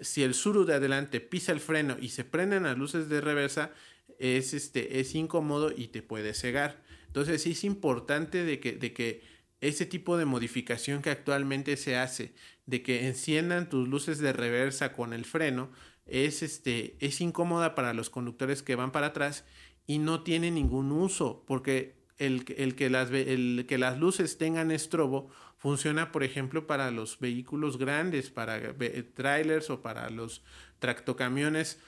si 0.00 0.22
el 0.22 0.34
suru 0.34 0.64
de 0.64 0.74
adelante 0.74 1.20
pisa 1.20 1.52
el 1.52 1.60
freno 1.60 1.96
y 2.00 2.08
se 2.08 2.24
prenden 2.24 2.64
las 2.64 2.78
luces 2.78 3.08
de 3.08 3.20
reversa, 3.20 3.70
es, 4.18 4.54
este, 4.54 5.00
es 5.00 5.14
incómodo 5.14 5.72
y 5.74 5.88
te 5.88 6.02
puede 6.02 6.34
cegar. 6.34 6.82
Entonces, 7.06 7.42
sí 7.42 7.52
es 7.52 7.64
importante 7.64 8.44
de 8.44 8.58
que, 8.58 8.72
de 8.72 8.92
que 8.92 9.22
ese 9.60 9.86
tipo 9.86 10.16
de 10.16 10.24
modificación 10.24 11.00
que 11.00 11.10
actualmente 11.10 11.76
se 11.76 11.96
hace, 11.96 12.34
de 12.66 12.82
que 12.82 13.06
enciendan 13.06 13.68
tus 13.68 13.88
luces 13.88 14.18
de 14.18 14.32
reversa 14.32 14.92
con 14.92 15.12
el 15.12 15.24
freno, 15.24 15.70
es, 16.06 16.42
este, 16.42 16.96
es 17.00 17.20
incómoda 17.20 17.74
para 17.74 17.94
los 17.94 18.10
conductores 18.10 18.62
que 18.62 18.74
van 18.74 18.92
para 18.92 19.08
atrás 19.08 19.44
y 19.86 19.98
no 19.98 20.22
tiene 20.22 20.50
ningún 20.50 20.92
uso, 20.92 21.44
porque 21.46 21.94
el, 22.18 22.44
que 22.44 22.90
las, 22.90 23.10
el 23.10 23.64
que 23.68 23.78
las 23.78 23.98
luces 23.98 24.38
tengan 24.38 24.70
estrobo 24.70 25.30
funciona, 25.58 26.12
por 26.12 26.22
ejemplo, 26.22 26.66
para 26.66 26.90
los 26.90 27.18
vehículos 27.18 27.78
grandes, 27.78 28.30
para 28.30 28.74
trailers 29.14 29.70
o 29.70 29.82
para 29.82 30.10
los 30.10 30.42
tractocamiones 30.78 31.78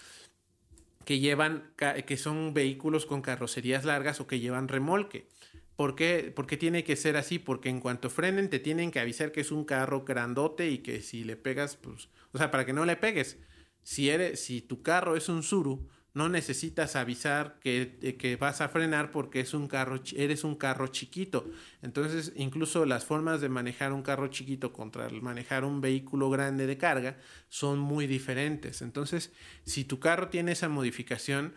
que 1.05 1.21
llevan, 1.21 1.71
que 2.07 2.17
son 2.17 2.53
vehículos 2.53 3.07
con 3.07 3.23
carrocerías 3.23 3.85
largas 3.85 4.21
o 4.21 4.27
que 4.27 4.41
llevan 4.41 4.69
remolque. 4.69 5.29
¿Por 5.77 5.95
qué? 5.95 6.35
tiene 6.59 6.85
que 6.85 6.97
ser 6.97 7.17
así? 7.17 7.39
Porque 7.39 7.69
en 7.69 7.81
cuanto 7.81 8.09
frenen 8.09 8.49
te 8.49 8.59
tienen 8.59 8.91
que 8.91 8.99
avisar 8.99 9.31
que 9.31 9.43
es 9.43 9.53
un 9.53 9.65
carro 9.65 10.05
grandote 10.05 10.71
y 10.71 10.79
que 10.79 11.03
si 11.03 11.23
le 11.23 11.37
pegas, 11.37 11.77
pues, 11.77 12.09
o 12.33 12.39
sea, 12.39 12.51
para 12.51 12.65
que 12.65 12.73
no 12.73 12.87
le 12.87 12.97
pegues. 12.97 13.39
Si, 13.83 14.09
eres, 14.09 14.43
si 14.43 14.63
tu 14.63 14.83
carro 14.83 15.17
es 15.17 15.29
un 15.29 15.43
Suru, 15.43 15.87
no 16.17 16.31
necesitas 16.31 16.97
avisar 16.97 17.59
que, 17.61 18.17
que, 18.19 18.37
vas 18.37 18.63
a 18.63 18.71
frenar 18.71 19.11
porque 19.11 19.41
es 19.41 19.53
un 19.53 19.69
carro, 19.69 20.01
eres 20.17 20.45
un 20.45 20.55
carro 20.55 20.87
chiquito. 20.87 21.47
Entonces, 21.83 22.33
incluso 22.37 22.87
las 22.87 23.05
formas 23.05 23.43
de 23.43 23.51
manejar 23.51 23.93
un 23.93 24.01
carro 24.01 24.29
chiquito 24.29 24.73
contra 24.73 25.11
manejar 25.11 25.63
un 25.67 25.83
vehículo 25.83 26.31
grande 26.31 26.67
de 26.67 26.79
carga 26.79 27.19
son 27.51 27.79
muy 27.79 28.07
diferentes. 28.07 28.81
Entonces, 28.81 29.31
si 29.65 29.85
tu 29.85 30.01
carro 30.01 30.31
tiene 30.31 30.53
esa 30.53 30.71
modificación, 30.71 31.53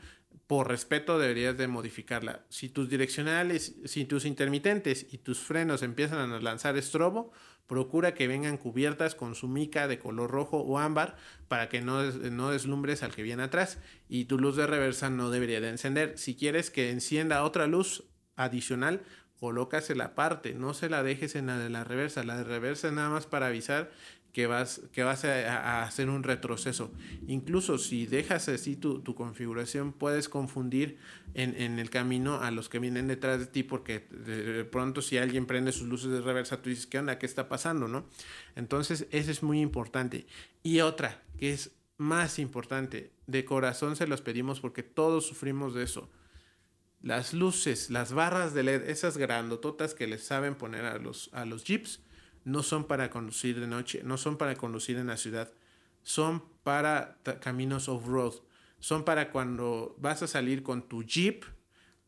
por 0.49 0.67
respeto 0.67 1.19
deberías 1.19 1.57
de 1.57 1.67
modificarla. 1.67 2.43
Si 2.49 2.69
tus 2.69 2.89
direccionales, 2.89 3.75
si 3.85 4.05
tus 4.05 4.25
intermitentes 4.25 5.05
y 5.11 5.19
tus 5.19 5.39
frenos 5.39 5.83
empiezan 5.83 6.31
a 6.31 6.39
lanzar 6.39 6.75
estrobo, 6.75 7.31
Procura 7.69 8.15
que 8.15 8.27
vengan 8.27 8.57
cubiertas 8.57 9.13
con 9.13 9.35
su 9.35 9.47
mica 9.47 9.87
de 9.87 9.99
color 9.99 10.31
rojo 10.31 10.57
o 10.57 10.79
ámbar 10.79 11.17
para 11.47 11.69
que 11.69 11.81
no, 11.81 12.01
no 12.01 12.49
deslumbres 12.49 13.03
al 13.03 13.13
que 13.13 13.21
viene 13.21 13.43
atrás 13.43 13.77
y 14.07 14.25
tu 14.25 14.39
luz 14.39 14.55
de 14.55 14.65
reversa 14.65 15.11
no 15.11 15.29
debería 15.29 15.61
de 15.61 15.69
encender. 15.69 16.17
Si 16.17 16.35
quieres 16.35 16.71
que 16.71 16.89
encienda 16.89 17.43
otra 17.43 17.67
luz 17.67 18.05
adicional, 18.35 19.03
colócasela 19.39 20.05
aparte, 20.05 20.55
no 20.55 20.73
se 20.73 20.89
la 20.89 21.03
dejes 21.03 21.35
en 21.35 21.45
la 21.45 21.59
de 21.59 21.69
la 21.69 21.83
reversa. 21.83 22.23
La 22.23 22.37
de 22.37 22.43
reversa 22.43 22.89
nada 22.89 23.09
más 23.09 23.27
para 23.27 23.45
avisar 23.45 23.91
que 24.33 24.47
vas, 24.47 24.81
que 24.91 25.03
vas 25.03 25.25
a, 25.25 25.83
hacer 25.83 26.09
un 26.09 26.23
retroceso. 26.23 26.91
Incluso 27.27 27.77
si 27.77 28.05
dejas 28.05 28.47
así 28.49 28.75
tu, 28.75 29.03
configuración, 29.15 29.91
puedes 29.91 30.29
confundir 30.29 30.97
en, 31.33 31.79
el 31.79 31.89
camino 31.89 32.41
a 32.41 32.51
los 32.51 32.69
que 32.69 32.79
vienen 32.79 33.07
detrás 33.07 33.39
de 33.39 33.45
ti, 33.47 33.63
porque 33.63 33.99
de 33.99 34.65
pronto 34.65 35.01
si 35.01 35.17
alguien 35.17 35.45
prende 35.45 35.71
sus 35.71 35.87
luces 35.87 36.11
de 36.11 36.21
reversa, 36.21 36.61
tú 36.61 36.69
dices, 36.69 36.87
¿qué 36.87 36.99
onda? 36.99 37.17
¿Qué 37.17 37.25
está 37.25 37.49
pasando? 37.49 37.87
¿No? 37.87 38.05
Entonces, 38.55 39.07
eso 39.11 39.31
es 39.31 39.43
muy 39.43 39.61
importante. 39.61 40.27
Y 40.63 40.81
otra, 40.81 41.23
que 41.37 41.53
es 41.53 41.71
más 41.97 42.39
importante, 42.39 43.11
de 43.27 43.45
corazón 43.45 43.95
se 43.95 44.07
los 44.07 44.21
pedimos 44.21 44.59
porque 44.59 44.83
todos 44.83 45.25
sufrimos 45.25 45.73
de 45.73 45.83
eso. 45.83 46.09
Las 47.01 47.33
luces, 47.33 47.89
las 47.89 48.13
barras 48.13 48.53
de 48.53 48.63
LED, 48.63 48.89
esas 48.89 49.17
grandototas 49.17 49.93
que 49.93 50.07
les 50.07 50.23
saben 50.23 50.55
poner 50.55 50.85
a 50.85 50.97
los, 50.97 51.29
a 51.33 51.45
los 51.45 51.63
jeeps, 51.63 52.01
no 52.49 52.63
son 52.63 52.85
para 52.85 53.09
conducir 53.09 53.59
de 53.59 53.67
noche, 53.67 54.01
no 54.03 54.17
son 54.17 54.37
para 54.37 54.55
conducir 54.55 54.97
en 54.97 55.07
la 55.07 55.17
ciudad, 55.17 55.51
son 56.03 56.43
para 56.63 57.17
caminos 57.41 57.89
off-road, 57.89 58.33
son 58.79 59.03
para 59.03 59.31
cuando 59.31 59.95
vas 59.99 60.23
a 60.23 60.27
salir 60.27 60.63
con 60.63 60.87
tu 60.87 61.03
jeep 61.03 61.45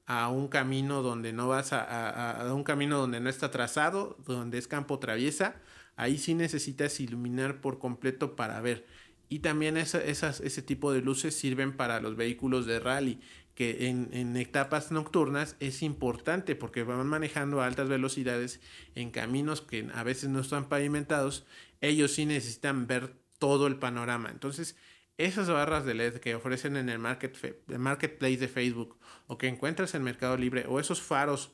a 0.05 0.29
un 0.29 0.47
camino 0.47 1.03
donde 1.03 1.31
no 1.31 1.47
vas 1.47 1.73
a, 1.73 2.41
a, 2.41 2.53
un 2.53 2.63
camino 2.63 2.97
donde 2.97 3.19
no 3.19 3.29
está 3.29 3.51
trazado, 3.51 4.17
donde 4.25 4.57
es 4.57 4.67
campo 4.67 4.99
traviesa, 4.99 5.55
ahí 5.95 6.17
sí 6.17 6.33
necesitas 6.33 6.99
iluminar 6.99 7.61
por 7.61 7.79
completo 7.79 8.35
para 8.35 8.59
ver. 8.61 8.85
Y 9.29 9.39
también 9.39 9.77
esas, 9.77 10.41
ese 10.41 10.61
tipo 10.61 10.91
de 10.91 11.01
luces 11.01 11.35
sirven 11.35 11.77
para 11.77 12.01
los 12.01 12.17
vehículos 12.17 12.65
de 12.65 12.79
rally 12.79 13.21
en, 13.61 14.37
etapas 14.37 14.91
nocturnas 14.91 15.55
es 15.59 15.81
importante 15.83 16.55
porque 16.55 16.83
van 16.83 17.07
manejando 17.07 17.61
a 17.61 17.65
altas 17.65 17.89
velocidades 17.89 18.59
en 18.95 19.11
caminos 19.11 19.61
que 19.61 19.87
a 19.93 20.03
veces 20.03 20.29
no 20.29 20.39
están 20.39 20.69
pavimentados, 20.69 21.45
ellos 21.81 22.11
sí 22.11 22.25
necesitan 22.25 22.87
ver 22.87 23.13
todo 23.39 23.67
el 23.67 23.77
panorama. 23.77 24.29
Entonces, 24.31 24.75
esas 25.17 25.49
barras 25.49 25.85
de 25.85 25.93
LED 25.93 26.15
que 26.15 26.35
ofrecen 26.35 26.75
en 26.77 26.89
el, 26.89 26.99
market, 26.99 27.37
marketplace 27.67 28.37
de 28.37 28.47
Facebook 28.47 28.97
o 29.27 29.37
que 29.37 29.47
encuentras 29.47 29.93
en 29.93 30.03
Mercado 30.03 30.37
Libre 30.37 30.65
o 30.67 30.79
esos 30.79 31.01
faros 31.01 31.51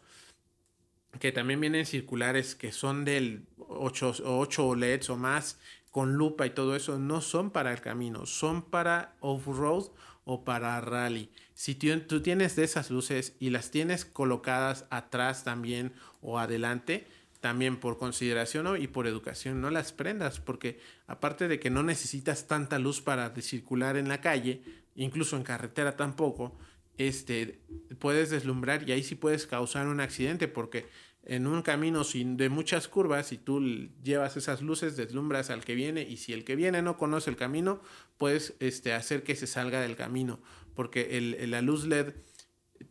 que 1.20 1.32
también 1.32 1.60
vienen 1.60 1.86
circulares 1.86 2.56
que 2.56 2.72
son 2.72 3.06
del 3.06 3.48
8, 3.58 4.16
8 4.24 4.76
LEDs 4.76 5.10
o 5.10 5.18
más 5.18 5.60
con 5.92 6.14
lupa 6.14 6.46
y 6.46 6.52
todo 6.52 6.76
eso 6.76 7.00
no 7.00 7.22
son 7.22 7.50
para 7.50 7.74
el 7.74 7.82
camino, 7.82 8.26
son 8.26 8.62
para 8.62 9.16
off-road 9.20 9.86
o 10.28 10.44
para 10.44 10.80
rally. 10.82 11.32
Si 11.56 11.74
tú 11.74 12.22
tienes 12.22 12.56
de 12.56 12.66
esas 12.66 12.92
luces 12.92 13.34
y 13.40 13.50
las 13.50 13.72
tienes 13.72 14.06
colocadas 14.06 14.86
atrás 14.92 15.44
también 15.44 15.94
o 16.22 16.38
adelante, 16.38 17.08
también 17.40 17.78
por 17.80 17.98
consideración 17.98 18.80
y 18.80 18.88
por 18.88 19.08
educación, 19.08 19.62
no 19.62 19.72
las 19.72 19.94
prendas, 19.94 20.40
porque 20.40 20.80
aparte 21.08 21.48
de 21.48 21.60
que 21.60 21.70
no 21.70 21.82
necesitas 21.82 22.46
tanta 22.46 22.78
luz 22.78 23.02
para 23.02 23.34
circular 23.42 23.96
en 23.96 24.10
la 24.10 24.22
calle, 24.22 24.62
incluso 24.96 25.38
en 25.38 25.44
carretera 25.44 25.96
tampoco, 25.96 26.58
este, 26.98 27.62
puedes 28.00 28.30
deslumbrar 28.30 28.88
y 28.88 28.92
ahí 28.92 29.04
sí 29.04 29.16
puedes 29.16 29.48
causar 29.48 29.88
un 29.88 30.02
accidente, 30.02 30.48
porque 30.48 30.88
en 31.28 31.46
un 31.46 31.62
camino 31.62 32.06
sin 32.06 32.38
de 32.38 32.48
muchas 32.48 32.88
curvas, 32.88 33.28
si 33.28 33.38
tú 33.38 33.60
llevas 34.02 34.38
esas 34.38 34.62
luces, 34.62 34.96
deslumbras 34.96 35.50
al 35.50 35.66
que 35.66 35.76
viene 35.76 36.02
y 36.04 36.18
si 36.18 36.32
el 36.32 36.46
que 36.46 36.56
viene 36.56 36.82
no 36.82 36.98
conoce 36.98 37.30
el 37.30 37.36
camino, 37.36 37.82
puedes 38.18 38.56
este, 38.62 38.94
hacer 38.94 39.24
que 39.24 39.36
se 39.36 39.46
salga 39.46 39.82
del 39.82 39.98
camino, 39.98 40.40
porque 40.74 41.18
el, 41.18 41.52
la 41.52 41.62
luz 41.62 41.86
LED 41.86 42.14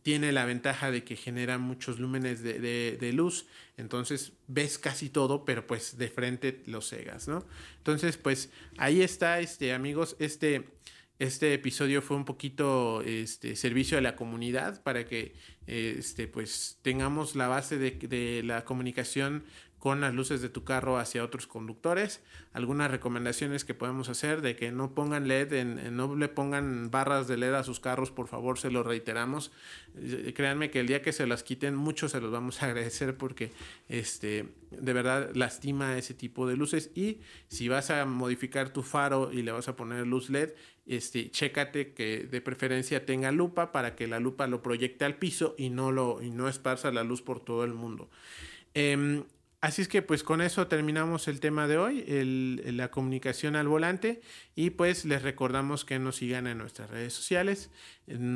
tiene 0.03 0.31
la 0.31 0.45
ventaja 0.45 0.91
de 0.91 1.03
que 1.03 1.15
genera 1.15 1.57
muchos 1.57 1.99
lúmenes 1.99 2.43
de, 2.43 3.11
luz, 3.11 3.47
entonces 3.75 4.33
ves 4.47 4.77
casi 4.77 5.09
todo, 5.09 5.43
pero 5.43 5.65
pues 5.65 5.97
de 5.97 6.09
frente 6.09 6.61
lo 6.67 6.81
cegas, 6.81 7.27
¿no? 7.27 7.43
Entonces, 7.77 8.17
pues 8.17 8.51
ahí 8.77 9.01
está, 9.01 9.39
este, 9.39 9.73
amigos, 9.73 10.15
este, 10.19 10.69
este 11.19 11.53
episodio 11.53 12.01
fue 12.01 12.15
un 12.15 12.25
poquito 12.25 13.01
este, 13.01 13.55
servicio 13.55 13.97
a 13.97 14.01
la 14.01 14.15
comunidad 14.15 14.83
para 14.83 15.05
que 15.05 15.33
este, 15.65 16.27
pues 16.27 16.79
tengamos 16.81 17.35
la 17.35 17.47
base 17.47 17.77
de, 17.77 17.91
de 17.91 18.43
la 18.43 18.65
comunicación 18.65 19.43
con 19.79 20.01
las 20.01 20.13
luces 20.13 20.41
de 20.41 20.49
tu 20.49 20.63
carro 20.63 20.97
hacia 20.97 21.23
otros 21.23 21.47
conductores. 21.47 22.21
Algunas 22.53 22.89
recomendaciones 22.89 23.63
que 23.63 23.73
podemos 23.73 24.09
hacer 24.09 24.41
de 24.41 24.55
que 24.55 24.71
no 24.71 24.95
pongan 24.95 25.27
LED, 25.27 25.53
en, 25.53 25.95
no 25.95 26.15
le 26.15 26.27
pongan 26.27 26.89
barras 26.89 27.27
de 27.27 27.37
LED 27.37 27.53
a 27.53 27.63
sus 27.63 27.79
carros, 27.79 28.11
por 28.11 28.27
favor, 28.27 28.57
se 28.57 28.71
lo 28.71 28.83
reiteramos. 28.83 29.51
Eh, 29.95 30.33
créanme 30.35 30.71
que 30.71 30.79
el 30.79 30.87
día 30.87 31.01
que 31.01 31.13
se 31.13 31.27
las 31.27 31.43
quiten, 31.43 31.75
muchos 31.75 32.11
se 32.11 32.21
los 32.21 32.31
vamos 32.31 32.61
a 32.61 32.65
agradecer 32.67 33.15
porque 33.15 33.51
este, 33.87 34.49
de 34.71 34.93
verdad 34.93 35.29
lastima 35.35 35.97
ese 35.97 36.13
tipo 36.13 36.47
de 36.47 36.57
luces. 36.57 36.89
Y 36.95 37.19
si 37.47 37.67
vas 37.67 37.91
a 37.91 38.05
modificar 38.05 38.69
tu 38.69 38.81
faro 38.81 39.31
y 39.31 39.43
le 39.43 39.51
vas 39.51 39.67
a 39.67 39.75
poner 39.75 40.07
luz 40.07 40.29
LED, 40.29 40.53
este, 40.87 41.29
chécate 41.29 41.93
que 41.93 42.27
de 42.31 42.41
preferencia 42.41 43.05
tenga 43.05 43.31
lupa 43.31 43.71
para 43.71 43.95
que 43.95 44.07
la 44.07 44.19
lupa 44.19 44.47
lo 44.47 44.61
proyecte 44.61 45.05
al 45.05 45.17
piso 45.17 45.53
y 45.57 45.69
no, 45.69 45.91
lo, 45.91 46.21
y 46.21 46.31
no 46.31 46.47
esparza 46.47 46.91
la 46.91 47.03
luz 47.03 47.21
por 47.21 47.41
todo 47.41 47.63
el 47.63 47.73
mundo. 47.73 48.09
Em, 48.73 49.23
Así 49.67 49.81
es 49.81 49.89
que 49.89 50.01
pues 50.01 50.23
con 50.23 50.39
eso 50.39 50.67
terminamos 50.67 51.27
el 51.27 51.41
tema 51.41 51.67
de 51.67 51.77
hoy, 51.77 52.05
la 52.71 52.89
comunicación 52.89 53.57
al 53.57 53.67
volante 53.67 54.21
y 54.55 54.69
pues 54.69 55.03
les 55.03 55.23
recordamos 55.23 55.83
que 55.83 55.99
nos 55.99 56.15
sigan 56.15 56.47
en 56.47 56.57
nuestras 56.57 56.89
redes 56.89 57.11
sociales. 57.11 57.69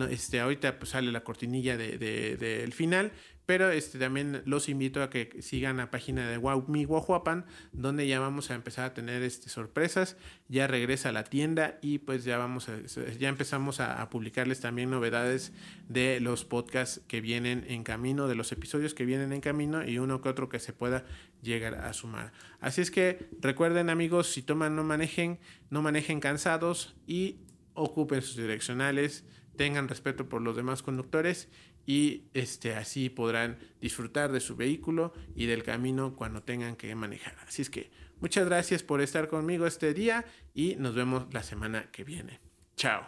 Este, 0.09 0.41
ahorita 0.41 0.77
pues 0.77 0.91
sale 0.91 1.09
la 1.09 1.23
cortinilla 1.23 1.77
del 1.77 1.99
de, 1.99 2.69
final, 2.75 3.13
pero 3.45 3.71
este, 3.71 3.99
también 3.99 4.43
los 4.45 4.69
invito 4.69 5.01
a 5.03 5.09
que 5.09 5.41
sigan 5.41 5.77
la 5.77 5.91
página 5.91 6.29
de 6.29 6.39
Mi 6.67 6.85
Guajuapan, 6.85 7.45
donde 7.73 8.07
ya 8.07 8.19
vamos 8.19 8.51
a 8.51 8.55
empezar 8.55 8.85
a 8.85 8.93
tener 8.93 9.23
este, 9.23 9.49
sorpresas. 9.49 10.15
Ya 10.47 10.67
regresa 10.67 11.11
la 11.11 11.23
tienda 11.23 11.77
y 11.81 11.99
pues 11.99 12.23
ya 12.23 12.37
vamos 12.37 12.69
a, 12.69 12.79
ya 13.17 13.29
empezamos 13.29 13.79
a, 13.79 14.09
publicarles 14.09 14.59
también 14.59 14.89
novedades 14.89 15.53
de 15.87 16.19
los 16.19 16.45
podcasts 16.45 17.01
que 17.07 17.21
vienen 17.21 17.65
en 17.67 17.83
camino, 17.83 18.27
de 18.27 18.35
los 18.35 18.51
episodios 18.51 18.93
que 18.93 19.05
vienen 19.05 19.33
en 19.33 19.41
camino 19.41 19.87
y 19.87 19.97
uno 19.97 20.21
que 20.21 20.29
otro 20.29 20.49
que 20.49 20.59
se 20.59 20.73
pueda 20.73 21.05
llegar 21.41 21.75
a 21.75 21.93
sumar. 21.93 22.33
Así 22.59 22.81
es 22.81 22.91
que 22.91 23.29
recuerden 23.39 23.89
amigos, 23.89 24.31
si 24.31 24.41
toman 24.41 24.75
no 24.75 24.83
manejen, 24.83 25.39
no 25.69 25.81
manejen 25.81 26.19
cansados 26.19 26.95
y 27.07 27.37
ocupen 27.73 28.21
sus 28.21 28.35
direccionales, 28.35 29.23
tengan 29.55 29.87
respeto 29.87 30.27
por 30.27 30.41
los 30.41 30.55
demás 30.55 30.81
conductores 30.81 31.49
y 31.85 32.23
este, 32.33 32.75
así 32.75 33.09
podrán 33.09 33.57
disfrutar 33.79 34.31
de 34.31 34.39
su 34.39 34.55
vehículo 34.55 35.13
y 35.35 35.45
del 35.45 35.63
camino 35.63 36.15
cuando 36.15 36.43
tengan 36.43 36.75
que 36.75 36.93
manejar. 36.95 37.35
Así 37.47 37.61
es 37.61 37.69
que 37.69 37.91
muchas 38.19 38.45
gracias 38.45 38.83
por 38.83 39.01
estar 39.01 39.27
conmigo 39.27 39.65
este 39.65 39.93
día 39.93 40.25
y 40.53 40.75
nos 40.75 40.95
vemos 40.95 41.33
la 41.33 41.43
semana 41.43 41.89
que 41.91 42.03
viene. 42.03 42.39
Chao. 42.75 43.07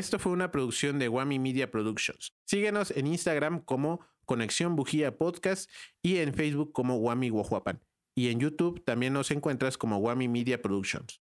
Esto 0.00 0.18
fue 0.18 0.32
una 0.32 0.50
producción 0.50 0.98
de 0.98 1.10
Wami 1.10 1.38
Media 1.38 1.70
Productions. 1.70 2.32
Síguenos 2.46 2.90
en 2.90 3.06
Instagram 3.06 3.60
como 3.60 4.00
Conexión 4.30 4.76
Bujía 4.76 5.18
Podcast 5.18 5.68
y 6.04 6.18
en 6.18 6.32
Facebook 6.34 6.70
como 6.70 6.98
Wami 6.98 7.30
Guajuapan. 7.30 7.82
Y 8.14 8.28
en 8.28 8.38
YouTube 8.38 8.80
también 8.84 9.12
nos 9.12 9.32
encuentras 9.32 9.76
como 9.76 9.98
Wami 9.98 10.28
Media 10.28 10.62
Productions. 10.62 11.18